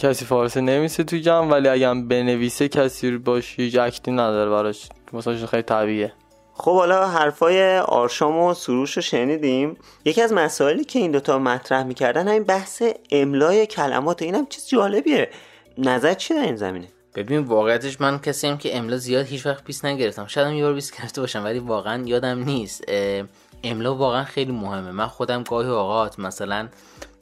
[0.00, 4.50] کسی فارسی نمی‌نویسه توی جمع ولی اگه هم بنویسه کسی باشه هیچ act ی نداره
[4.50, 4.88] براش.
[5.12, 6.12] مثلا خیلی طبیعیه.
[6.54, 9.76] خب حالا حرفای آرشام و سروش رو شنیدیم.
[10.04, 15.30] یکی از مسائلی که این دوتا مطرح می‌کردن همین بحث املای کلمات اینم چیز جالبیه.
[15.78, 19.64] نظر چی در این زمینه؟ ببین واقعیتش من کسی هم که املا زیاد هیچ وقت
[19.64, 20.26] بیست نگرفتم.
[20.26, 22.84] شاید هم یه بار بیست گرفته باشم ولی واقعا یادم نیست.
[23.64, 24.90] املا واقعا خیلی مهمه.
[24.90, 26.68] من خودم گاهی اوقات مثلا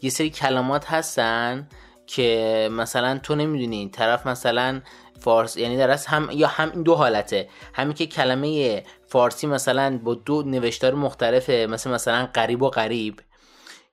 [0.02, 1.68] یه سری کلمات هستن
[2.08, 4.80] که مثلا تو نمی‌دونی طرف مثلا
[5.20, 7.48] فارس یعنی در هم یا هم این دو حالته.
[7.74, 13.20] همین که کلمه فارسی مثلا با دو نوشتار مختلفه مثل مثلا غریب و قریب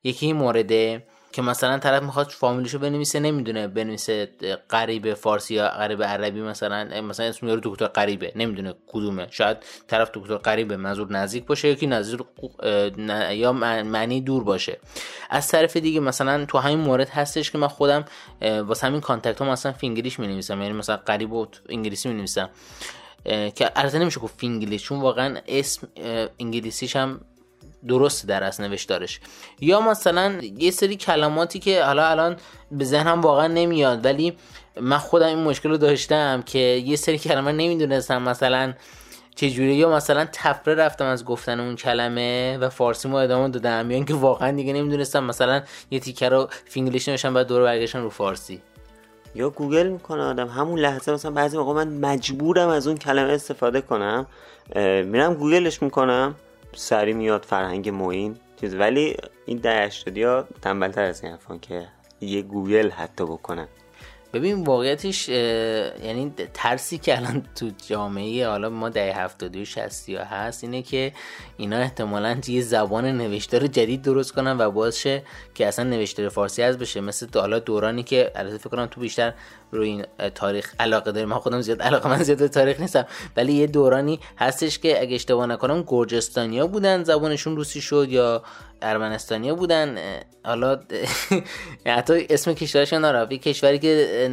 [0.04, 1.04] یکی این مورده
[1.36, 4.30] که مثلا طرف می‌خواد فامیلیشو بنویسه نمی‌دونه بنویسه
[4.70, 9.28] غریب فارسی یا غریب عربی مثلا مثلا اسم یارو دکتر غریبه نمی‌دونه کدومه.
[9.32, 12.20] شاید طرف دکتر قریبه منظور نزدیک باشه یکی نظیر
[13.32, 14.80] یا معنی دور باشه.
[15.30, 18.06] از طرف دیگه مثلا تو همین مورد هستش که من خودم
[18.42, 22.50] واسه همین contact ها مثلا فینگلیش می نویسم یعنی مثلا غریب و انگلیسی می نویسم
[23.56, 25.88] که البته نمیشه گفت فینگلیش چون واقعا اسم
[26.40, 27.22] انگلیسیش هم
[27.88, 29.20] درست‌تر از نوشتارش.
[29.60, 32.36] یا مثلا یه سری کلماتی که حالا الان
[32.72, 34.38] به ذهنم واقعا نمیاد ولی
[34.82, 38.74] من خودم این مشکل رو داشتم که یه سری کلمه نمی‌دونستم مثلا
[39.36, 44.14] چجوری یا مثلا طفره رفتم از گفتن اون کلمه و فارسیمو ادامه دادم یا اینکه
[44.14, 48.62] واقعا دیگه نمی‌دونستم مثلا یه تیکه رو فینگلیش نوشتم بعد دور برگشتم رو فارسی.
[49.36, 50.48] یا گوگل می‌کنه آدم.
[50.48, 54.26] همون لحظه مثلا بعضی موقع من مجبورم از اون کلمه استفاده کنم
[55.06, 56.36] میرم گوگلش می‌کنم.
[56.76, 58.76] سری میاد فرهنگ موین چیز.
[58.76, 61.88] ولی این ده اشتادی ها تنبلتر از این حرفان که
[62.22, 63.68] یه گوگل حتی بکنن.
[64.34, 70.24] ببین واقعیتش یعنی ترسی که الان تو جامعه حالا ما ده هفتادی و شستی ها
[70.24, 71.12] هست اینه که
[71.58, 76.64] اینا احتمالا یه زبان نوشتار جدید درست کنن و باعث شه که اصلا نوشتار فارسی
[76.64, 77.02] از بشه.
[77.02, 79.34] مثل حالا دورانی که البته فکر کنم تو بیشتر
[79.76, 81.30] روی این تاریخ علاقه داریم.
[81.30, 83.06] من خودم زیاد علاقه من زیاد تاریخ نیستم.
[83.38, 88.44] ولی یه دورانی هستش که اگه اشتباه نکنم گرجستانیا بودن زبانشون روسی شد یا
[88.82, 89.98] ارمنستانیا بودن.
[90.46, 90.80] حالا
[91.86, 94.32] حتی اسم کشورشون نرفت کشوری که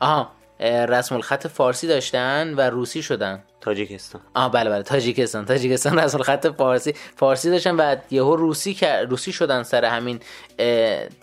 [0.00, 3.42] آها رسم الخط فارسی داشتن و روسی شدن.
[3.60, 4.20] تاجیکستان.
[4.34, 5.44] آه بله بله تاجیکستان.
[5.44, 8.76] تاجیکستان رسم الخط فارسی فارسی داشتن و یهو روسی
[9.08, 10.20] روسی شدن سر همین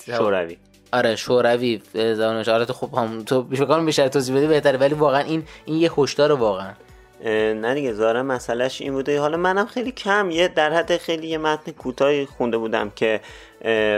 [0.05, 0.57] شوروی.
[0.93, 4.77] آره شوروی زبانش آره خب هم تو فکر بیشتر توضیح بدی بهتره.
[4.77, 6.73] ولی واقعا این این یه هشدار واقعا.
[7.53, 9.19] نه دیگه ظاهرا مسئلهش این بوده.
[9.19, 13.21] حالا منم خیلی کم یه در حد خیلی یه متن کوتاهی خونده بودم که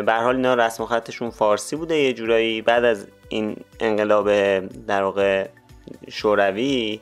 [0.05, 5.47] به حال اینا رسم خطشون فارسی بوده یه جورایی بعد از این انقلاب در واقع
[6.09, 6.99] شوروی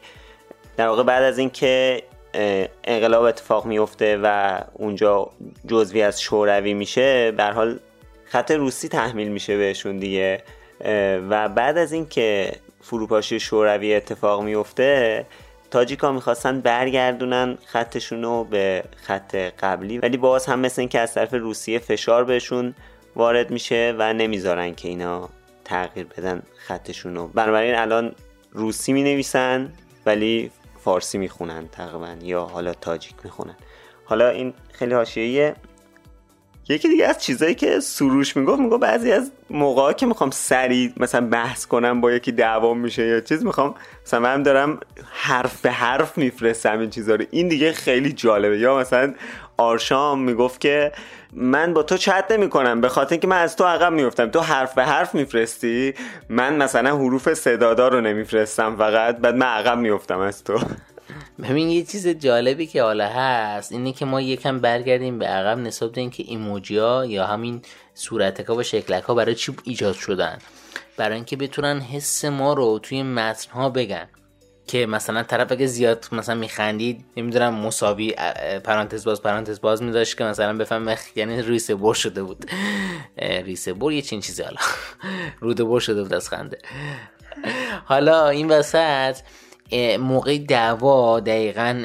[0.78, 2.04] در واقع بعد از اینکه
[2.84, 5.30] انقلاب اتفاق میفته و اونجا
[5.68, 7.80] جزوی از شوروی میشه به حال
[8.36, 10.44] خط روسی تحمیل میشه بهشون دیگه
[11.30, 15.26] و بعد از اینکه فروپاشی شوروی اتفاق میفته
[15.72, 21.34] تاجیکا می‌خواستن برگردونن خطشون رو به خط قبلی ولی باز هم مثل اینکه از طرف
[21.34, 22.76] روسیه فشار بهشون
[23.16, 25.30] وارد میشه و نمی‌ذارن که اینا
[25.66, 28.16] تغییر بدن خطشون رو بنابراین الان
[28.52, 29.74] روسی می نویسن
[30.06, 30.52] ولی
[30.84, 33.56] فارسی می‌خونن تقریبا یا حالا تاجیک می‌خونن.
[34.06, 35.56] حالا این خیلی حاشیه‌ایه
[36.70, 41.28] یکی دیگه از چیزایی که سروش می‌گفت می‌گفت بعضی از موقعا که می‌خوام سریع مثلا
[41.28, 43.76] بحث کنم با یکی دعوام میشه یا چیز می‌خوام
[44.06, 44.80] مثلا من دارم
[45.12, 47.26] حرف به حرف میفرستم این چیزا رو.
[47.32, 48.60] این دیگه خیلی جالبه.
[48.60, 49.14] یا مثلا
[49.58, 50.92] آرشام می‌گفت که
[51.34, 54.40] من با تو چت نمی کنم به خاطر اینکه من از تو عقب میفتم تو
[54.40, 55.94] حرف به حرف میفرستی.
[56.30, 60.60] من مثلا حروف صدادار رو نمیفرستم فقط بعد من عقب میفتم از تو.
[61.44, 65.92] ببین یه چیز جالبی که حالا هست اینه که ما یکم برگردیم به عقب نسبت
[65.92, 67.62] به اینکه ایموجی ها یا همین
[67.94, 70.38] صورتک ها و شکلک ها برای چی ایجاد شدن.
[70.98, 74.08] برای اینکه بتونن حس ما رو توی متن ها بگن.
[74.68, 78.12] که مثلا طرف اگه زیاد مثلا میخندید نمی‌دونم مساوی
[78.64, 82.52] پرانتز باز پرانتز باز میداشت که مثلا بفهم یعنی ریسه بر شده بود.
[83.18, 84.58] ریسه بر یه چین چیزی حالا.
[85.42, 86.58] روده بر شده بود از خنده.
[87.86, 89.18] حالا این وسط
[90.00, 91.82] موقع دعوا دقیقا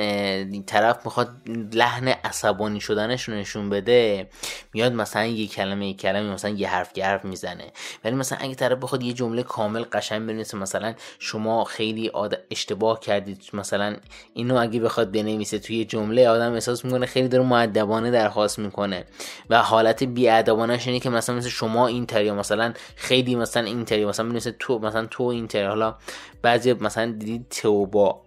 [0.67, 1.29] طرف می‌خواد
[1.73, 4.29] لحن عصبانی شدنش رو نشون بده
[4.73, 7.65] میاد مثلا یه کلمه یه کلمه مثلا یه حرف یه حرف می‌زنه.
[8.05, 12.11] ولی مثلا اگه طرف بخواد یه جمله کامل قشنگ بنویسه مثلا شما خیلی
[12.51, 13.97] اشتباه کردید مثلا
[14.35, 19.05] اینو اگه بخواد بنویسه توی جمله آدم احساس می‌کنه خیلی داره معدبانه درخواست می‌کنه.
[19.51, 24.57] و حالت بیادبانش اینه که مثلا مثل شما اینتری مثلا خیلی مثلا اینتری مثلا بنویسه
[24.59, 25.95] تو مثلا تو اینتری حالا
[26.43, 28.21] بعضی مثلا دیدید تو با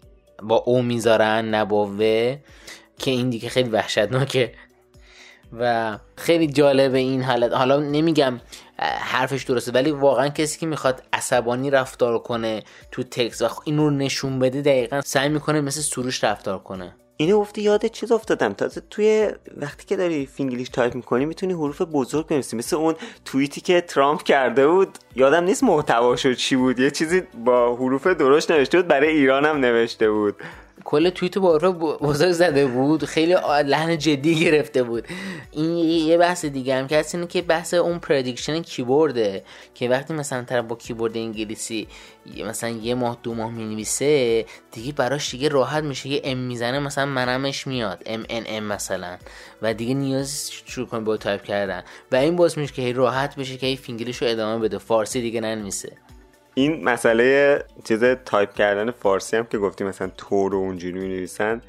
[0.43, 2.37] با او می‌ذارن نباوه
[2.97, 4.51] که این دیگه خیلی وحشتناکه.
[5.59, 7.53] و خیلی جالبه این حالت.
[7.53, 8.39] حالا نمیگم
[8.79, 14.39] حرفش درسته ولی واقعا کسی که می‌خواد عصبانی رفتار کنه تو تکس و این نشون
[14.39, 16.95] بده دقیقا سعی می‌کنه مثل سروش رفتار کنه.
[17.17, 18.53] اینو گفتی یاد چیز افتادم.
[18.53, 22.55] تازه توی وقتی که داری فینگلیش تایپ می‌کنی می‌تونی حروف بزرگ بنویسی.
[22.55, 22.95] مثل اون
[23.25, 24.97] توییتی که ترامپ کرده بود.
[25.15, 26.79] یادم نیست محتواشو چی بود.
[26.79, 30.35] یه چیزی با حروف درشت نوشته بود برای ایران هم نوشته بود.
[30.85, 31.57] کل توییت با
[32.01, 33.05] بزرگ زده بود.
[33.05, 35.07] خیلی لحن جدی گرفته بود.
[35.51, 39.43] این یه بحث دیگه هم که هست اینه که بحث اون prediction کیبورده
[39.75, 41.87] که وقتی مثلا طرف با کیبورد انگلیسی
[42.45, 46.09] مثلا یه ماه دو ماه می‌نویسه دیگه براش دیگه راحت میشه.
[46.09, 48.03] یه M می‌زنه مثلا منمش میاد.
[48.05, 49.17] M N M مثلا.
[49.61, 51.83] و دیگه نیاد شروع کنه با تایپ کردن.
[52.11, 54.77] و این باز میشه که راحت بشه که فینگلیش رو ادامه بده.
[54.77, 55.91] فارسی دیگه ننویسه.
[56.55, 61.61] این مسئله چیز تایپ کردن فارسی هم که گفتی مثلا تو رو اونجوری می نویسن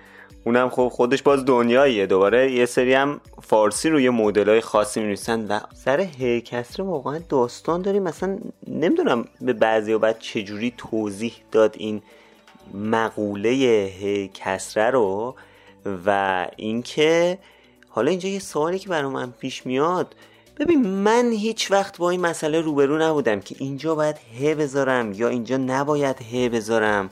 [0.44, 2.06] اونم خب خودش باز دنیاییه.
[2.06, 7.20] دوباره یه سری هم فارسی روی مدل های خاصی می نویسن و سر هکسره واقعا
[7.28, 8.02] داستان داریم.
[8.02, 12.02] مثلا نمی‌دونم به بعضی و بعد چجوری توضیح داد این
[12.74, 13.48] مقوله
[13.98, 15.34] هی کسره رو
[16.06, 17.38] و اینکه
[17.88, 20.14] حالا اینجا یه سوالی که برای من پیش میاد
[20.58, 25.28] ببین من هیچ وقت با این مسئله روبرو نبودم که اینجا باید ه بذارم یا
[25.28, 27.10] اینجا نباید ه بذارم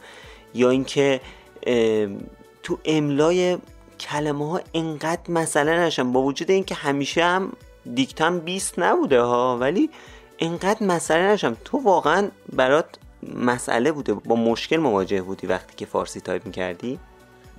[0.55, 1.21] یا اینکه
[2.63, 3.59] تو املای
[4.01, 6.13] کلمه ها انقدر مسئله نشم.
[6.13, 7.53] با وجود اینکه همیشه هم
[7.95, 9.91] دیکتم 20 نبوده ها ولی
[10.39, 11.57] انقدر مسئله نشم.
[11.65, 12.87] تو واقعا برات
[13.35, 16.99] مسئله بوده با مشکل مواجه بودی وقتی که فارسی تایپ می‌کردی؟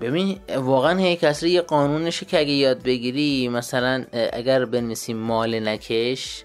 [0.02, 6.44] ببین واقعا هی کسری یه قانونشه که اگه یاد بگیری مثلا اگر بنویسیم مال نکش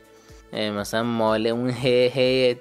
[0.53, 2.57] مثلا مال اون هی هی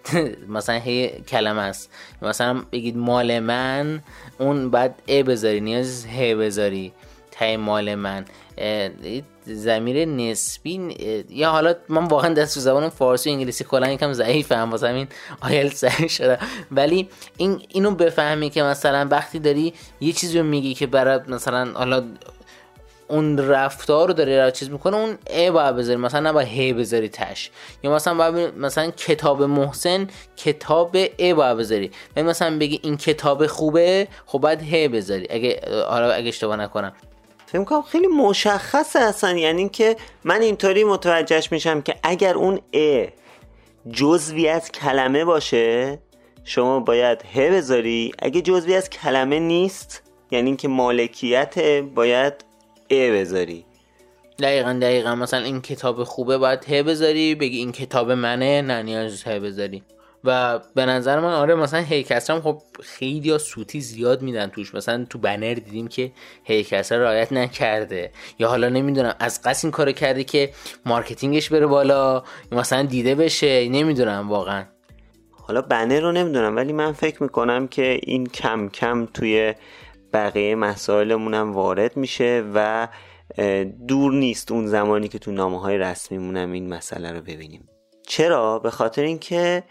[0.48, 1.92] مثلا هی کلمه است.
[2.22, 4.02] مثلا بگید مال من
[4.40, 6.94] اون بعد ا بذاری نیاز هی بذاری
[7.32, 8.26] تای مال من.
[9.54, 10.96] زمیر نسبی
[11.30, 15.08] یا حالا من واقعا دست تو زبان فارسی و انگلیسی کلا یکم ضعیفم واسه همین
[15.42, 16.40] آیل سعی شده.
[16.72, 21.72] ولی این اینو بفهمی که مثلا وقتی داری یه چیزی رو میگی که برای مثلا
[21.74, 22.04] حالا
[23.10, 26.00] اون رفتار رو داری را چیز می‌کنه اون ا باید بذاری.
[26.00, 27.52] مثلا نباید هی بذاری تش.
[27.84, 30.08] یا مثلا باید مثلا کتاب محسن
[30.38, 31.92] کتاب ا باید بذاری.
[32.16, 35.28] و مثلا بگی این کتاب خوبه خب باید هی بذاری.
[35.30, 36.94] اگه حالا اگه اشتباه نکنم.
[37.48, 39.38] فکر کنم خیلی مشخصه اصلا.
[39.38, 43.06] یعنی که من اینطوری متوجهش میشم که اگر اون ا
[43.92, 46.00] جزوی از کلمه باشه
[46.44, 48.12] شما باید ه بذاری.
[48.20, 51.60] اگه جزوی از کلمه نیست یعنی که مالکیت
[51.96, 52.34] باید
[52.90, 53.66] ا بذاری.
[54.40, 55.16] دقیقا دقیقا.
[55.16, 59.84] مثلا این کتاب خوبه باید ه بذاری بگی این کتاب منه نه نیاز ه بذاری.
[60.24, 64.76] و به نظر من آره مثلا هیکسر خب خیلی ها سوتی زیاد میدن توش.
[64.76, 66.12] مثلا تو بنر دیدیم که
[66.44, 68.12] هکسره رعایت نکرده.
[68.40, 70.52] یا حالا نمی‌دونم از قصد این کارو کرده که
[70.86, 74.64] marketing ش بره بالا مثلا دیده بشه نمی‌دونم واقعا.
[75.32, 79.54] حالا بنر رو نمی‌دونم ولی من فکر می‌کنم که این کم کم توی
[80.14, 82.88] بقیه مسائلمون هم وارد میشه و
[83.88, 87.70] دور نیست اون زمانی که تو نامه های رسمیمون هم این مسئله رو ببینیم.
[88.08, 89.64] چرا؟ به خاطر اینکه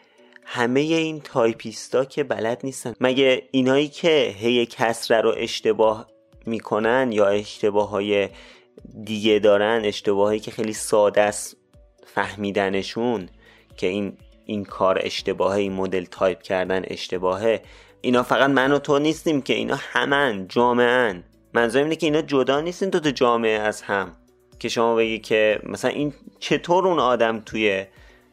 [0.49, 2.95] همه این تایپیستا که بلد نیستن.
[3.01, 6.07] مگه اینایی که هکسره رو اشتباه
[6.47, 8.29] می‌کنن یا اشتباه های
[9.05, 11.57] دیگه دارن اشتباهی که خیلی ساده است
[12.07, 13.29] فهمیدنشون
[13.77, 17.63] که این این کار اشتباهه این مدل تایپ کردن اشتباهه.
[18.01, 21.25] اینا فقط من و تو نیستیم که اینا همین جامعن.
[21.55, 24.13] منظورم اینه که اینا جدا نیستن این دو جامعه از هم.
[24.59, 27.85] که شما بگی که مثلا این چطور اون آدم توی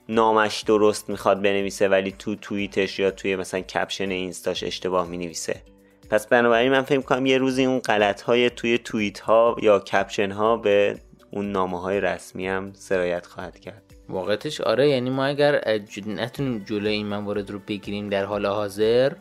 [0.09, 5.61] نامش درست می‌خواد بنویسه ولی تو توییتش یا توی مثلا caption اینستاش اشتباه می‌نویسه.
[6.09, 10.31] پس بنابراین من فکر کنم یه روزی اون غلط های توی توییت ها یا caption
[10.31, 10.99] ها به
[11.31, 13.83] اون نامه های رسمی هم سرایت خواهد کرد.
[14.09, 19.13] واقعیتش آره یعنی ما اگر نتونیم جلوی این موارد رو بگیریم در حال حاضر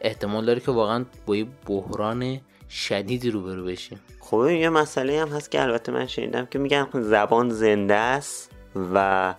[0.00, 4.00] احتمال داره که واقعا با یه بحران شدیدی روبرو بشیم.
[4.20, 8.50] خب یه مسئله هم هست که البته من شنیدم که میگن زبان زنده است
[8.94, 9.34] و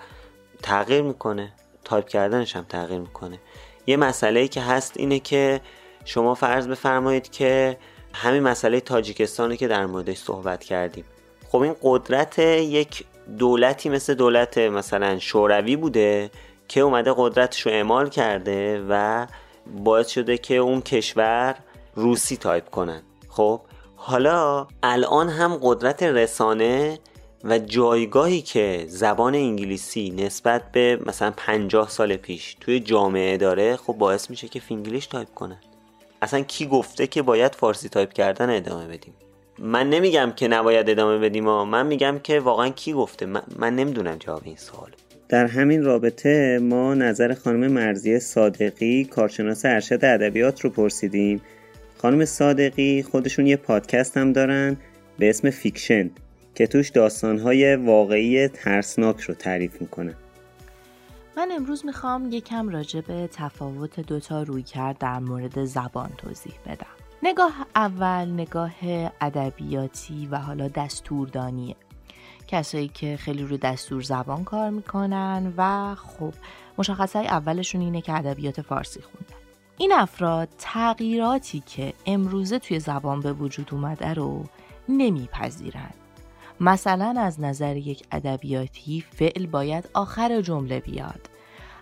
[0.63, 1.53] تغییر می‌کنه.
[1.83, 3.39] تایپ کردنش هم تغییر می‌کنه.
[3.87, 5.61] یه مسئله که هست اینه که
[6.05, 7.77] شما فرض بفرمایید که
[8.13, 11.05] همین مسئله تاجیکستانی که در موردش صحبت کردیم.
[11.49, 13.05] خب این قدرت یک
[13.37, 16.31] دولتی مثل دولت مثلا شوروی بوده
[16.67, 19.27] که اومده قدرتش رو اعمال کرده و
[19.83, 21.55] باعث شده که اون کشور
[21.95, 23.01] روسی تایپ کنن.
[23.29, 23.61] خب
[23.95, 26.99] حالا الان هم قدرت رسانه
[27.43, 33.93] و جایگاهی که زبان انگلیسی نسبت به مثلا 50 سال پیش توی جامعه داره خب
[33.93, 35.59] باعث میشه که فینگلیش تایپ کنن.
[36.21, 39.13] اصلا کی گفته که باید فارسی تایپ کردن ادامه بدیم؟
[39.59, 43.75] من نمیگم که نباید ادامه بدیم و من میگم که واقعا کی گفته؟ من, من
[43.75, 44.89] نمی‌دونم جواب این سوال.
[45.29, 51.41] در همین رابطه ما نظر خانم مرضیه صادقی کارشناس ارشد ادبیات رو پرسیدیم.
[51.97, 54.77] خانم صادقی خودشون یه پادکست هم دارن
[55.19, 56.09] به اسم Fiction.
[56.59, 60.15] که توش داستانهای واقعی ترسناک رو تعریف می‌کنه.
[61.37, 66.87] من امروز می‌خوام یکم راجع به تفاوت دوتا روی کرد در مورد زبان توضیح بدم.
[67.23, 68.71] نگاه اول نگاه
[69.21, 71.75] ادبیاتی و حالا دستوردانیه
[72.47, 76.33] کسایی که خیلی رو دستور زبان کار می‌کنن و خب
[76.77, 79.43] مشخصه اولشون اینه که ادبیات فارسی خوندن.
[79.77, 84.45] این افراد تغییراتی که امروزه توی زبان به وجود اومده رو
[84.89, 85.98] نمیپذیرند
[86.61, 91.29] مثلا از نظر یک ادبیاتی فعل باید آخر جمله بیاد.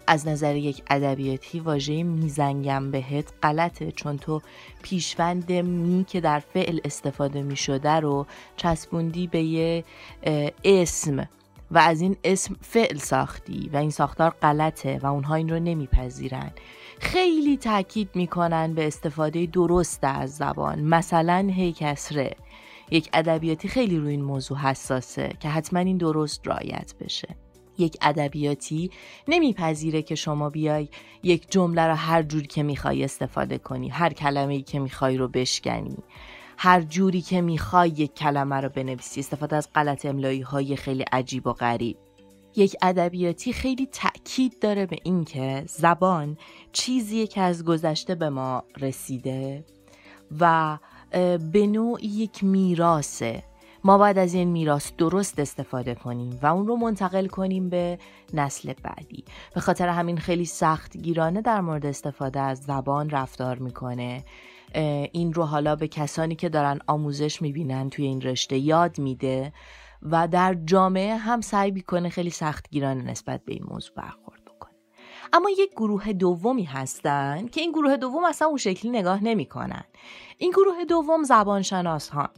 [0.08, 4.42] از نظر یک ادبیاتی واژه میزنگم بهت غلطه چون تو
[4.82, 8.26] پیشوند می که در فعل استفاده می شده رو
[8.58, 9.84] چسبوندی به یه
[10.64, 11.30] اسم
[11.72, 16.52] و از این اسم فعل ساختی و این ساختار غلطه و اونها این رو نمیپذیرن.
[17.00, 20.80] خیلی تاکید می‌کنن به استفاده درست از زبان.
[20.80, 22.36] مثلا هی کسره
[22.92, 27.36] یک ادبیاتی خیلی روی این موضوع حساسه که حتما این درست رایت بشه.
[27.78, 28.92] یک ادبیاتی
[29.28, 30.88] نمیپذیره که شما بیای
[31.24, 35.28] یک جمله رو هر جوری که می‌خوای استفاده کنی هر کلمه ای که می‌خوای رو
[35.28, 35.98] بشکنی
[36.58, 39.20] هر جوری که می‌خوای یک کلمه رو بنویسی.
[39.20, 41.98] استفاده از غلط املایی های خیلی عجیب و غریب.
[42.56, 46.38] یک ادبیاتی خیلی تاکید داره به اینکه زبان
[46.72, 49.66] چیزیه که از گذشته به ما رسیده
[50.40, 50.78] و
[51.52, 53.44] به نوع یک میراثه.
[53.84, 58.00] ما باید از این میراث درست استفاده کنیم و اون رو منتقل کنیم به
[58.34, 59.24] نسل بعدی.
[59.56, 64.24] به خاطر همین خیلی سخت گیرانه در مورد استفاده از زبان رفتار می‌کنه.
[65.12, 69.54] این رو حالا به کسانی که دارن آموزش می‌بینن توی این رشته یاد میده
[70.02, 74.27] و در جامعه هم سعی می‌کنه خیلی سخت گیرانه نسبت به این موضوع برخورد
[75.34, 79.84] اما یک گروه دومی هستن که این گروه دوم اصلا اون شکلی نگاه نمی‌کنن.
[80.38, 82.30] این گروه دوم زبانشناس ها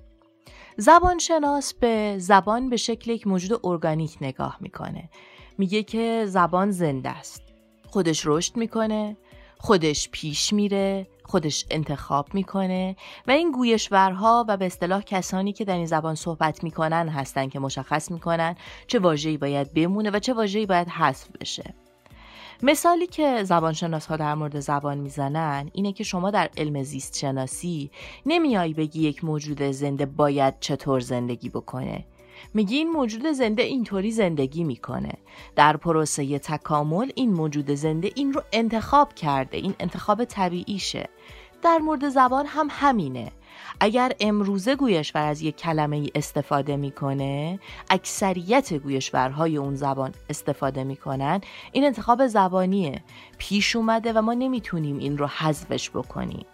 [0.78, 5.10] زبانشناس به زبان به شکل یک موجود ارگانیک نگاه می‌کنه.
[5.58, 7.42] میگه که زبان زنده است.
[7.88, 9.18] خودش رشد می‌کنه
[9.58, 12.96] خودش پیش میره خودش انتخاب می‌کنه
[13.28, 17.60] و این گویشورها و به اصطلاح کسانی که در این زبان صحبت می‌کنن هستن که
[17.60, 18.56] مشخص می‌کنن
[18.88, 21.74] چه واژه‌ای باید بمونه و چه واژه‌ای باید حذف بشه.
[22.64, 27.92] مثالی که زبانشناس ها در مورد زبان می‌زنن اینه که شما در علم زیست شناسی
[28.26, 32.06] نمیایی بگی یک موجود زنده باید چطور زندگی بکنه.
[32.54, 35.14] میگی این موجود زنده اینطوری زندگی می‌کنه.
[35.56, 41.10] در پروسه تکامل این موجود زنده این رو انتخاب کرده این انتخاب طبیعیشه.
[41.64, 43.32] در مورد زبان هم همینه.
[43.80, 47.60] اگر امروزه گویشور از یک کلمه ای استفاده می‌کنه
[47.90, 51.42] اکثریت گویشورهای اون زبان استفاده می‌کنن.
[51.72, 53.02] این انتخاب زبانیه.
[53.38, 56.46] پیش اومده و ما نمی‌تونیم این رو حذفش بکنیم.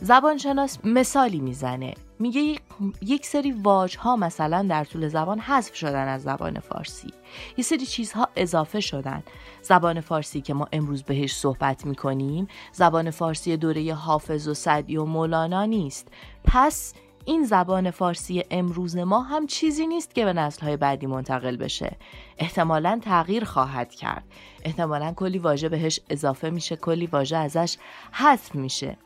[0.00, 1.94] زبانشناس مثالی می‌زنه.
[2.18, 2.58] میگه
[3.02, 7.12] یک سری واج ها مثلا در طول زبان حذف شدن از زبان فارسی.
[7.56, 9.22] یه سری چیزها اضافه شدن.
[9.62, 15.04] زبان فارسی که ما امروز بهش صحبت می‌کنیم زبان فارسی دوره حافظ و سعدی و
[15.04, 16.08] مولانا نیست.
[16.46, 16.94] پس
[17.24, 21.96] این زبان فارسی امروز ما هم چیزی نیست که به نسلهای بعدی منتقل بشه.
[22.38, 24.24] احتمالا تغییر خواهد کرد.
[24.64, 27.76] احتمالا کلی واژه بهش اضافه میشه کلی واژه ازش
[28.12, 28.96] حذف میشه.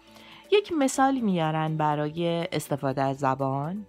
[0.53, 3.87] یک مثالی میارن برای استفاده از زبان.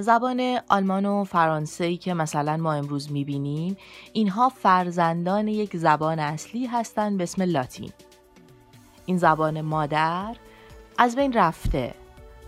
[0.00, 3.76] زبان آلمان و فرانسه که مثلا ما امروز می‌بینیم
[4.12, 7.92] اینها فرزندان یک زبان اصلی هستند به اسم لاتین.
[9.06, 10.36] این زبان مادر
[10.98, 11.94] از بین رفته.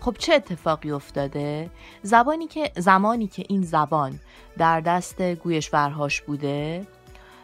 [0.01, 1.70] خب چه اتفاقی افتاده؟
[2.03, 4.20] زبانی که زمانی که این زبان
[4.59, 6.86] در دست گویشورهاش بوده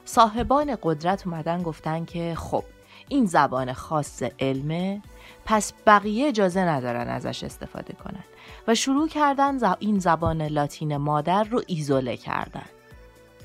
[0.04, 2.64] صاحبان قدرت اومدن گفتن که خب
[3.08, 5.02] این زبان خاص علمه
[5.44, 8.24] پس بقیه اجازه ندارن ازش استفاده کنن.
[8.68, 12.66] و شروع کردن این زبان لاتین مادر رو ایزوله کردن.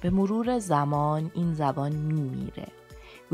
[0.01, 2.67] به مرور زمان این زبان میمیره.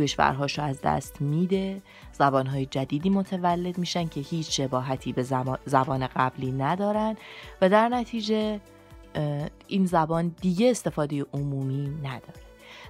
[0.02, 1.82] گوشورهاش رو از دست میده.
[2.14, 5.24] زبانهای جدیدی متولد میشن که هیچ شباهتی به
[5.66, 7.18] زبان قبلی ندارن
[7.62, 8.60] و در نتیجه
[9.68, 12.42] این زبان دیگه استفاده عمومی نداره.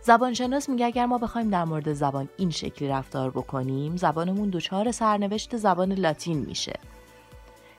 [0.02, 5.58] زبانشناس میگه اگر ما بخوایم در مورد زبان این شکلی رفتار بکنیم زبانمون دچار سرنوشت
[5.58, 6.80] زبان لاتین میشه.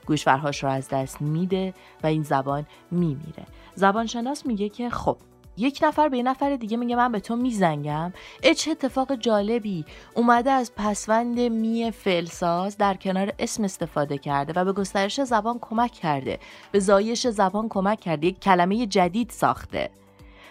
[0.05, 1.73] گوشورهاش رو از دست میده
[2.03, 3.45] و این زبان میمیره.
[3.75, 5.17] زبانشناس میگه که خب
[5.57, 8.13] یک نفر به یه نفر دیگه میگه من به تو میزنگم.
[8.43, 9.85] اه چه اتفاق جالبی.
[10.15, 15.91] اومده از پسوند می فلساز در کنار اسم استفاده کرده و به گسترش زبان کمک
[15.91, 16.39] کرده.
[16.71, 18.27] به زایش زبان کمک کرده.
[18.27, 19.89] یک کلمه جدید ساخته.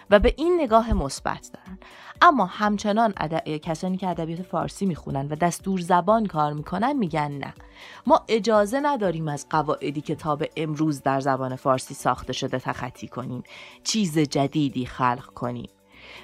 [0.09, 1.79] و به این نگاه مثبت دارن.
[2.21, 3.11] اما همچنان
[3.63, 7.53] کسانی که ادبیات فارسی می‌خونن و دستور زبان کار می‌کنن میگن نه.
[8.07, 13.07] ما اجازه نداریم از قواعدی که تا به امروز در زبان فارسی ساخته شده تخطی
[13.07, 13.43] کنیم.
[13.83, 15.69] چیز جدیدی خلق کنیم.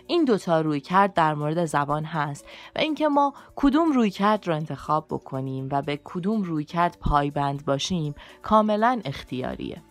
[0.07, 4.55] این دوتا روی کرد در مورد زبان هست و اینکه ما کدوم روی کرد رو
[4.55, 9.81] انتخاب بکنیم و به کدوم روی کرد پایبند باشیم کاملا اختیاریه.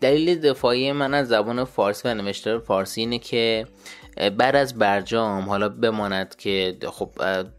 [0.00, 3.66] دلیل دفاعی من از زبان فارسی و نوشتار فارسی اینه که
[4.18, 7.10] بعد از برجام حالا بماند که خب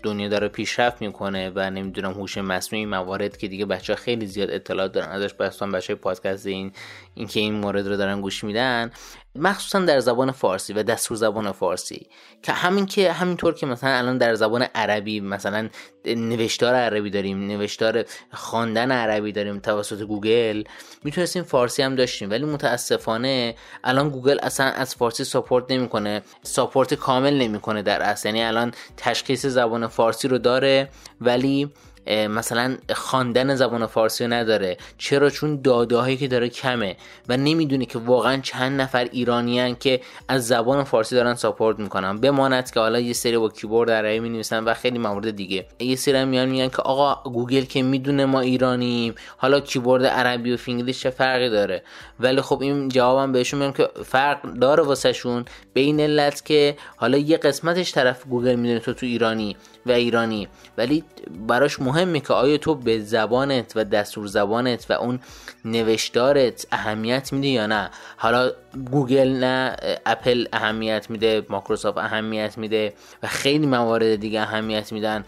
[0.04, 4.92] دنیا داره پیشرفت می‌کنه و نمی‌دونم هوش مصنوعی موارد که دیگه بچه خیلی زیاد اطلاعات
[4.92, 6.72] دارن ازش بستان بچه پادکست این
[7.14, 8.92] اینکه این مورد رو دارن گوش میدن
[9.36, 12.08] مخصوصا در زبان فارسی و دستور زبان فارسی.
[12.44, 15.70] که همین که همینطور که مثلا الان در زبان عربی مثلا
[16.06, 20.64] نوشتار عربی داریم نوشتار خواندن عربی داریم توسط گوگل
[21.04, 22.30] می‌تونستیم فارسی هم داشتیم.
[22.30, 26.22] ولی متاسفانه الان گوگل اصلا از فارسی support نمی‌کنه.
[26.50, 28.30] support کامل نمی‌کنه در اصل.
[28.30, 30.90] یعنی الان تشخیص زبان فارسی رو داره
[31.22, 31.72] ولی
[32.10, 34.78] مثلا خواندن زبان فارسی نداره.
[34.98, 36.96] چرا؟ چون داده هایی که داره کمه
[37.30, 42.18] و نمی‌دونه که واقعا چند نفر ایرانیان که از زبان فارسی دارن support می‌کنن.
[42.18, 45.66] بماند که حالا یه سری با کیبورد عربی می نویسن و خیلی موارد دیگه.
[45.80, 49.16] یه سری میان میگن که آقا گوگل که می‌دونه ما ایرانیم.
[49.38, 51.84] حالا کیبورد عربی و فینگلیش چه فرقی داره؟
[52.20, 55.46] ولی خب این جوابم بهشون میگم که فرق داره واسهشون.
[55.74, 60.48] به این علت که حالا یه قسمتش طرف گوگل می‌دونه تو تو ایرانی و ایرانی.
[60.78, 61.04] ولی
[61.48, 65.20] براش مهمه که آیا تو به زبانت و دستور زبانت و اون
[65.66, 68.52] نوشتارت اهمیت میده یا نه؟ حالا
[68.92, 69.76] گوگل نه
[70.06, 72.94] اپل اهمیت میده مایکروسافت اهمیت میده
[73.24, 75.26] و خیلی موارد دیگه اهمیت میدن.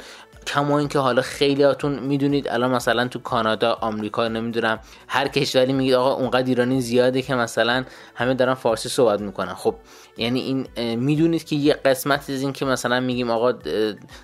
[0.48, 6.14] کما اینکه حالا خیلیاتون می‌دونید الان مثلا تو کانادا آمریکا نمی‌دونم هر کشوری میگه آقا
[6.14, 7.84] اونقدر ایرانی زیاده که مثلا
[8.16, 9.54] همه دارن فارسی صحبت می‌کنن.
[9.54, 9.76] خب
[10.18, 13.54] یعنی این می‌دونید که یه قسمت از این که مثلا میگیم آقا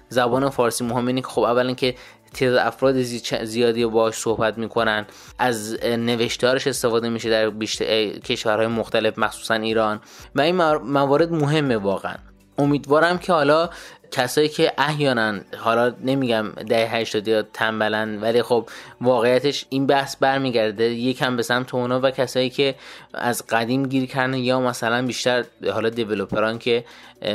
[0.09, 1.95] زبان فارسی مهمه اینه که خب اولا که
[2.33, 3.01] تعداد افراد
[3.43, 5.05] زیادی باش صحبت می‌کنن.
[5.39, 9.99] از نوشتارش استفاده میشه در بیشتر کشورهای مختلف مخصوصا ایران.
[10.35, 12.15] و این موارد مهمه واقعا.
[12.57, 13.69] امیدوارم که حالا
[14.11, 18.69] کسایی که احیانا حالا نمیگم ده 80 یا تنبلن ولی خب
[19.01, 20.83] واقعیتش این بحث برمیگرده.
[20.83, 22.75] یکم به سمت اونا و کسایی که
[23.13, 26.85] از قدیم گیر کردن یا مثلا بیشتر حالا دیولپران که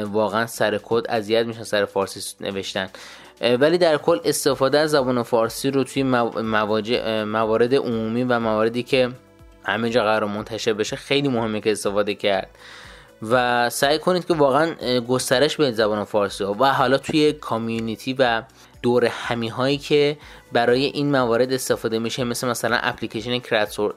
[0.05, 2.89] واقعا سر کد اذیت میشن سر فارسی نوشتن.
[3.41, 6.03] ولی در کل استفاده از زبان فارسی رو توی
[7.23, 9.11] موارد عمومی و مواردی که
[9.65, 12.51] همه جا قرار منتشر بشه خیلی مهمه که استفاده کرد.
[13.31, 18.43] و سعی کنید که واقعا گسترش به زبان فارسی و حالا توی community و
[18.83, 20.17] دور همی هایی که
[20.53, 23.39] برای این موارد استفاده میشه مثل مثلا اپلیکیشن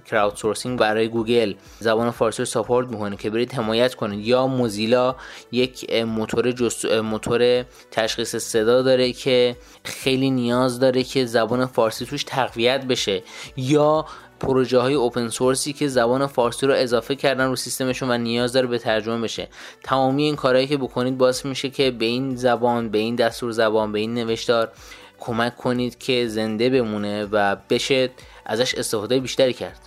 [0.05, 1.53] crowdsourcing برای گوگل.
[1.79, 4.27] زبان فارسی رو ساپورت می‌کنه که برید حمایت کنید.
[4.27, 5.15] یا موزیلا
[5.51, 6.85] یک موتور جست...
[6.85, 13.23] موتور تشخیص صدا داره که خیلی نیاز داره که زبان فارسی توش تقویت بشه.
[13.57, 14.05] یا
[14.45, 18.67] پروژه های اوپن سورسی که زبان فارسی رو اضافه کردن رو سیستمشون و نیاز داره
[18.67, 19.47] به ترجمه بشه.
[19.83, 23.91] تمامی این کارهایی که بکنید باعث میشه که به این زبان به این دستور زبان
[23.91, 24.71] به این نوشتار
[25.19, 28.09] کمک کنید که زنده بمونه و بشه
[28.45, 29.79] ازش استفاده بیشتری کرد.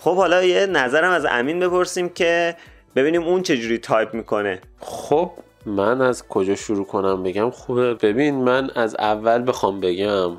[0.00, 2.56] خب حالا یه نظرم از امین بپرسیم که
[2.96, 4.60] ببینیم اون چجوری تایپ می‌کنه.
[4.80, 5.30] خب
[5.66, 7.94] من از کجا شروع کنم بگم؟ خوبه.
[7.94, 10.36] ببین من از اول بخوام بگم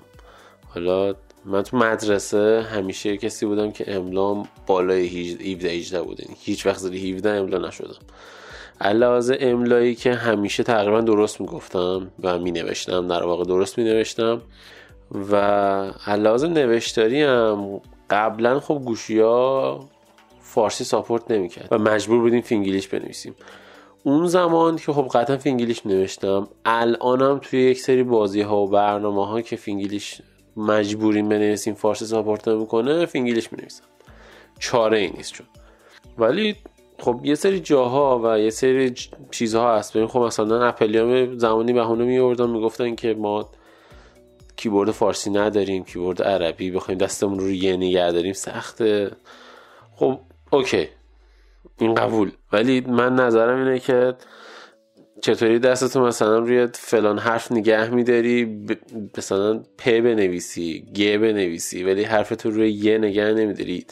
[0.74, 1.14] حالا
[1.50, 7.16] من تو مدرسه همیشه کسی بودم که املام بالای 17 18 بوده هیچ وقت زیر
[7.16, 7.96] 17 املا نشدم.
[8.82, 14.42] علاوه املایی که همیشه تقریبا درست می‌گفتم و می نوشتم در واقع درست می نوشتم
[15.32, 15.36] و
[16.06, 19.80] علاوه نوشتاری هم قبلا خب گوشی ها
[20.42, 23.36] فارسی support نمی‌کرد و مجبور بودیم فینگلیش بنویسیم.
[24.04, 29.28] اون زمان که خب قطعا فینگلیش نوشتم الانم توی یک سری بازی ها و برنامه
[29.28, 30.22] ها که فینگلیش
[30.58, 33.84] مجبوریم بنویسیم فارسی support نمی‌کنه فینگلیش بنویسم
[34.60, 35.48] چاره ای نیست چون.
[36.18, 36.56] ولی
[37.00, 38.94] خب یه سری جاها و یه سری
[39.32, 39.94] چیزها هست.
[39.94, 43.50] ببین خب مثلا اپلیام یه زمانی بهونه میوردن می‌گفتن که ما
[44.56, 48.34] کیبورد فارسی نداریم کیبورد عربی بخوایم دستمون رو یه نگه داریم.
[48.34, 49.12] سخته.
[49.96, 50.20] خب
[50.52, 50.88] اوکی.
[51.78, 52.32] این قبول.
[52.52, 54.14] ولی من نظرم اینه که
[55.22, 58.66] چطوری دستتو مثلا روی فلان حرف نگه میداری؟
[59.18, 63.86] مثلا پ بنویسی گ بنویسی ولی حرفتو روی یه نگه نمیداری.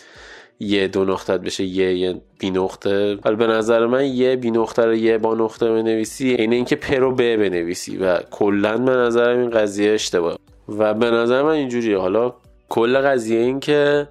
[0.59, 3.15] یه دو نقطت بشه یه یه بی نقطه.
[3.25, 6.93] ولی به نظر من یه بی نقطه رو یه با نقطه بنویسی اینه اینکه پ
[6.93, 10.37] رو ب بنویسی و کلا به نظرم این قضیه اشتباه.
[10.69, 11.97] و به نظر من اینجوریه.
[11.97, 12.33] حالا
[12.69, 14.07] کل قضیه این که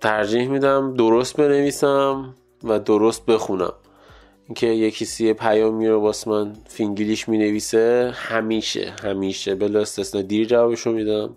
[0.00, 2.34] ترجیح میدم درست بنویسم
[2.64, 3.72] و درست بخونم.
[4.52, 8.94] اینکه یه کسی پیامی رو واسه من فینگلیش می نویسه همیشه.
[9.04, 11.36] همیشه بلا استثنا دیر جوابشو میدم.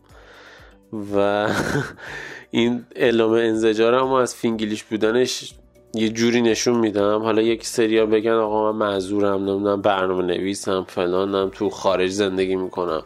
[1.16, 1.48] و
[2.52, 5.54] این اعلام انزجارم از فینگلیش بودنش
[5.94, 7.22] یه جوری نشون میدم.
[7.22, 13.04] حالا یک سریا بگن آقا من معذورم نمی‌دونم برنامه نویسم فلانم تو خارج زندگی می‌کنم.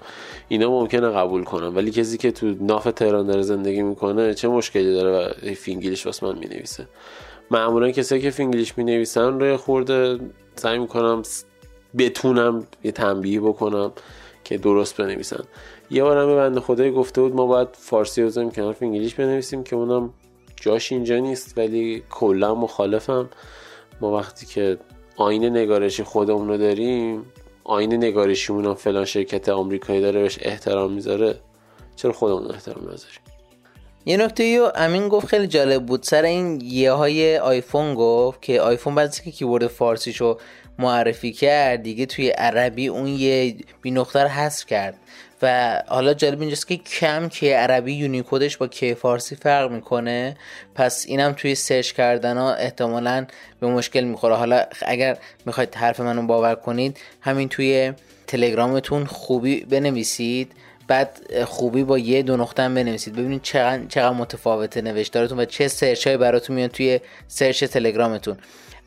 [0.48, 1.76] اینا ممکنه قبول کنم.
[1.76, 6.26] ولی کسی که تو ناف تهران داره زندگی می‌کنه چه مشکلی داره و فینگلیش واسه
[6.26, 6.88] من می‌نویسه؟
[7.52, 10.20] معمولا کسایی که فینگلیش می نویسن رو یه خورده
[10.56, 11.24] سعی می‌کنم
[11.98, 13.92] بتونم یه تنبیه بکنم
[14.44, 15.44] که درست بنویسن.
[15.92, 19.64] یه بار هم یه بنده خدایی گفته بود ما باید فارسی بزنیم کنار فینگلیش بنویسیم
[19.64, 20.14] که اونم
[20.56, 23.30] جاش اینجا نیست ولی کلا مخالفم.
[24.02, 24.78] ما وقتی که
[25.16, 27.26] آیین نگارشی خودمون رو داریم
[27.64, 31.40] آیین نگارشیمون هم فلان شرکت آمریکایی داره بهش احترام می‌ذاره.
[31.96, 33.29] چرا خودمون احترام نذاریم؟
[34.06, 36.04] یه نکته‌ای رو امین گفت خیلی جالب بود.
[36.04, 40.38] سر این یه های آیفون گفت که آیفون بعد که کیبورد فارسیشو
[40.80, 44.96] معرفی کرد دیگه توی عربی اون یه بی نقطه رو حذف کرد.
[45.42, 50.38] و حالا جالب اینجاست که هم ک عربی Unicode ش با ک فارسی فرق می‌کنه
[50.76, 53.26] پس اینم توی سرچ کردن ها احتمالا
[53.60, 54.36] به مشکل می‌خوره.
[54.36, 57.94] حالا اگر می‌خواید حرف منو باور کنید همین توی
[58.28, 60.52] تلگرامتون خوبی بنویسید.
[60.90, 63.16] بعد خوبی با یه دو نقطه هم بنویسید.
[63.16, 68.38] ببینید چقدر چقدر متفاوته نوشتارتون و چه سرچ های براتون میاد توی سرچ تلگرامتون.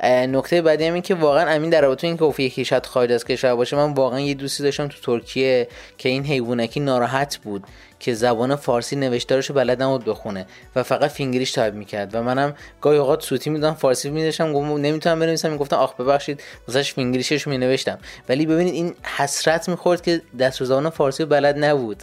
[0.05, 3.13] نکته بعدی هم این که واقعا امین در رابطه این که گفت یکی شاید خارج
[3.13, 7.65] از کشور باشه من واقعا یه دوستی داشتم تو ترکیه که این حیوانکی ناراحت بود.
[8.03, 10.47] که زبان فارسی نوشتارش رو بلد نبود بخونه
[10.77, 15.21] و فقط فینگلیش تایپ می‌کرد و منم گاهی اوقات سوتی میدم فارسی میداشم گفتم نمی‌تونم
[15.21, 17.99] بنویسم می‌گفتم آخ ببخشید واسش فینگلیشش مینوشتم.
[18.29, 22.03] ولی ببینید این حسرت می‌خورد که دست زبان فارسی بلد نبود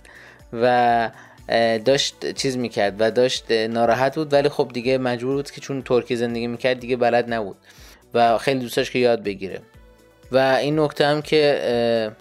[0.54, 1.10] و
[1.86, 4.34] داشت چیز می‌کرد و داشت ناراحت بود.
[4.34, 7.58] ولی خب دیگه مجبور بود که چون ترکی زندگی می‌کرد دیگه بلد نبود
[8.14, 9.62] و خیلی دوستش که یاد بگیره.
[10.32, 12.12] و این نکته هم که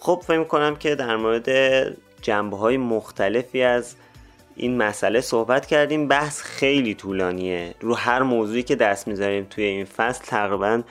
[0.00, 1.48] خب فکر کنم که در مورد
[2.22, 3.94] جنبه های مختلفی از
[4.56, 6.08] این مسئله صحبت کردیم.
[6.08, 7.74] بحث خیلی طولانیه.
[7.80, 10.82] رو هر موضوعی که دست می‌ذاریم توی این فصل تقریبا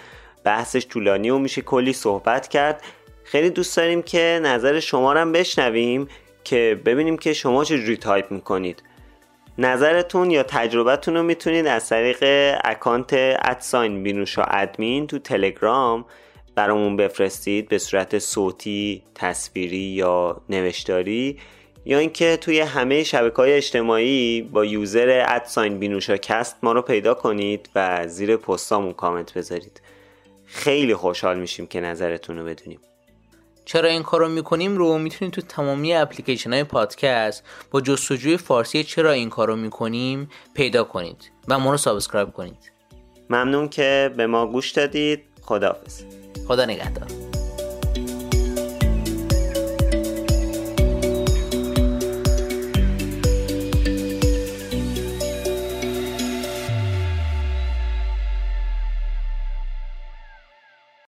[0.43, 2.81] بحثش طولانی و میشه کلی صحبت کرد.
[3.23, 6.07] خیلی دوست داریم که نظر شما رو بشنویم
[6.43, 8.83] که ببینیم که شما چجوری تایپ می‌کنید.
[9.57, 12.17] نظرتون یا تجربتون رو می‌تونید از طریق
[12.63, 16.05] اکانت at sign بینوشا ادمین تو تلگرام
[16.55, 21.39] برامون بفرستید به صورت صوتی، تصویری یا نوشتاری
[21.85, 26.81] یا اینکه توی همه شبکه های اجتماعی با user at sign بینوشا کست ما رو
[26.81, 29.81] پیدا کنید و زیر پستامون کامنت بذارید.
[30.45, 32.79] خیلی خوشحال میشیم که نظرتون رو بدونیم.
[33.65, 39.11] چرا این کارو می‌کنیم رو می‌تونید تو تمامی اپلیکیشن های پادکست با جستجوی فارسی چرا
[39.11, 42.71] این کارو می‌کنیم پیدا کنید و ما رو subscribe کنید.
[43.29, 45.23] ممنون که به ما گوش دادید.
[45.41, 46.03] خداحافظ.
[46.47, 47.07] خدا نگهدار.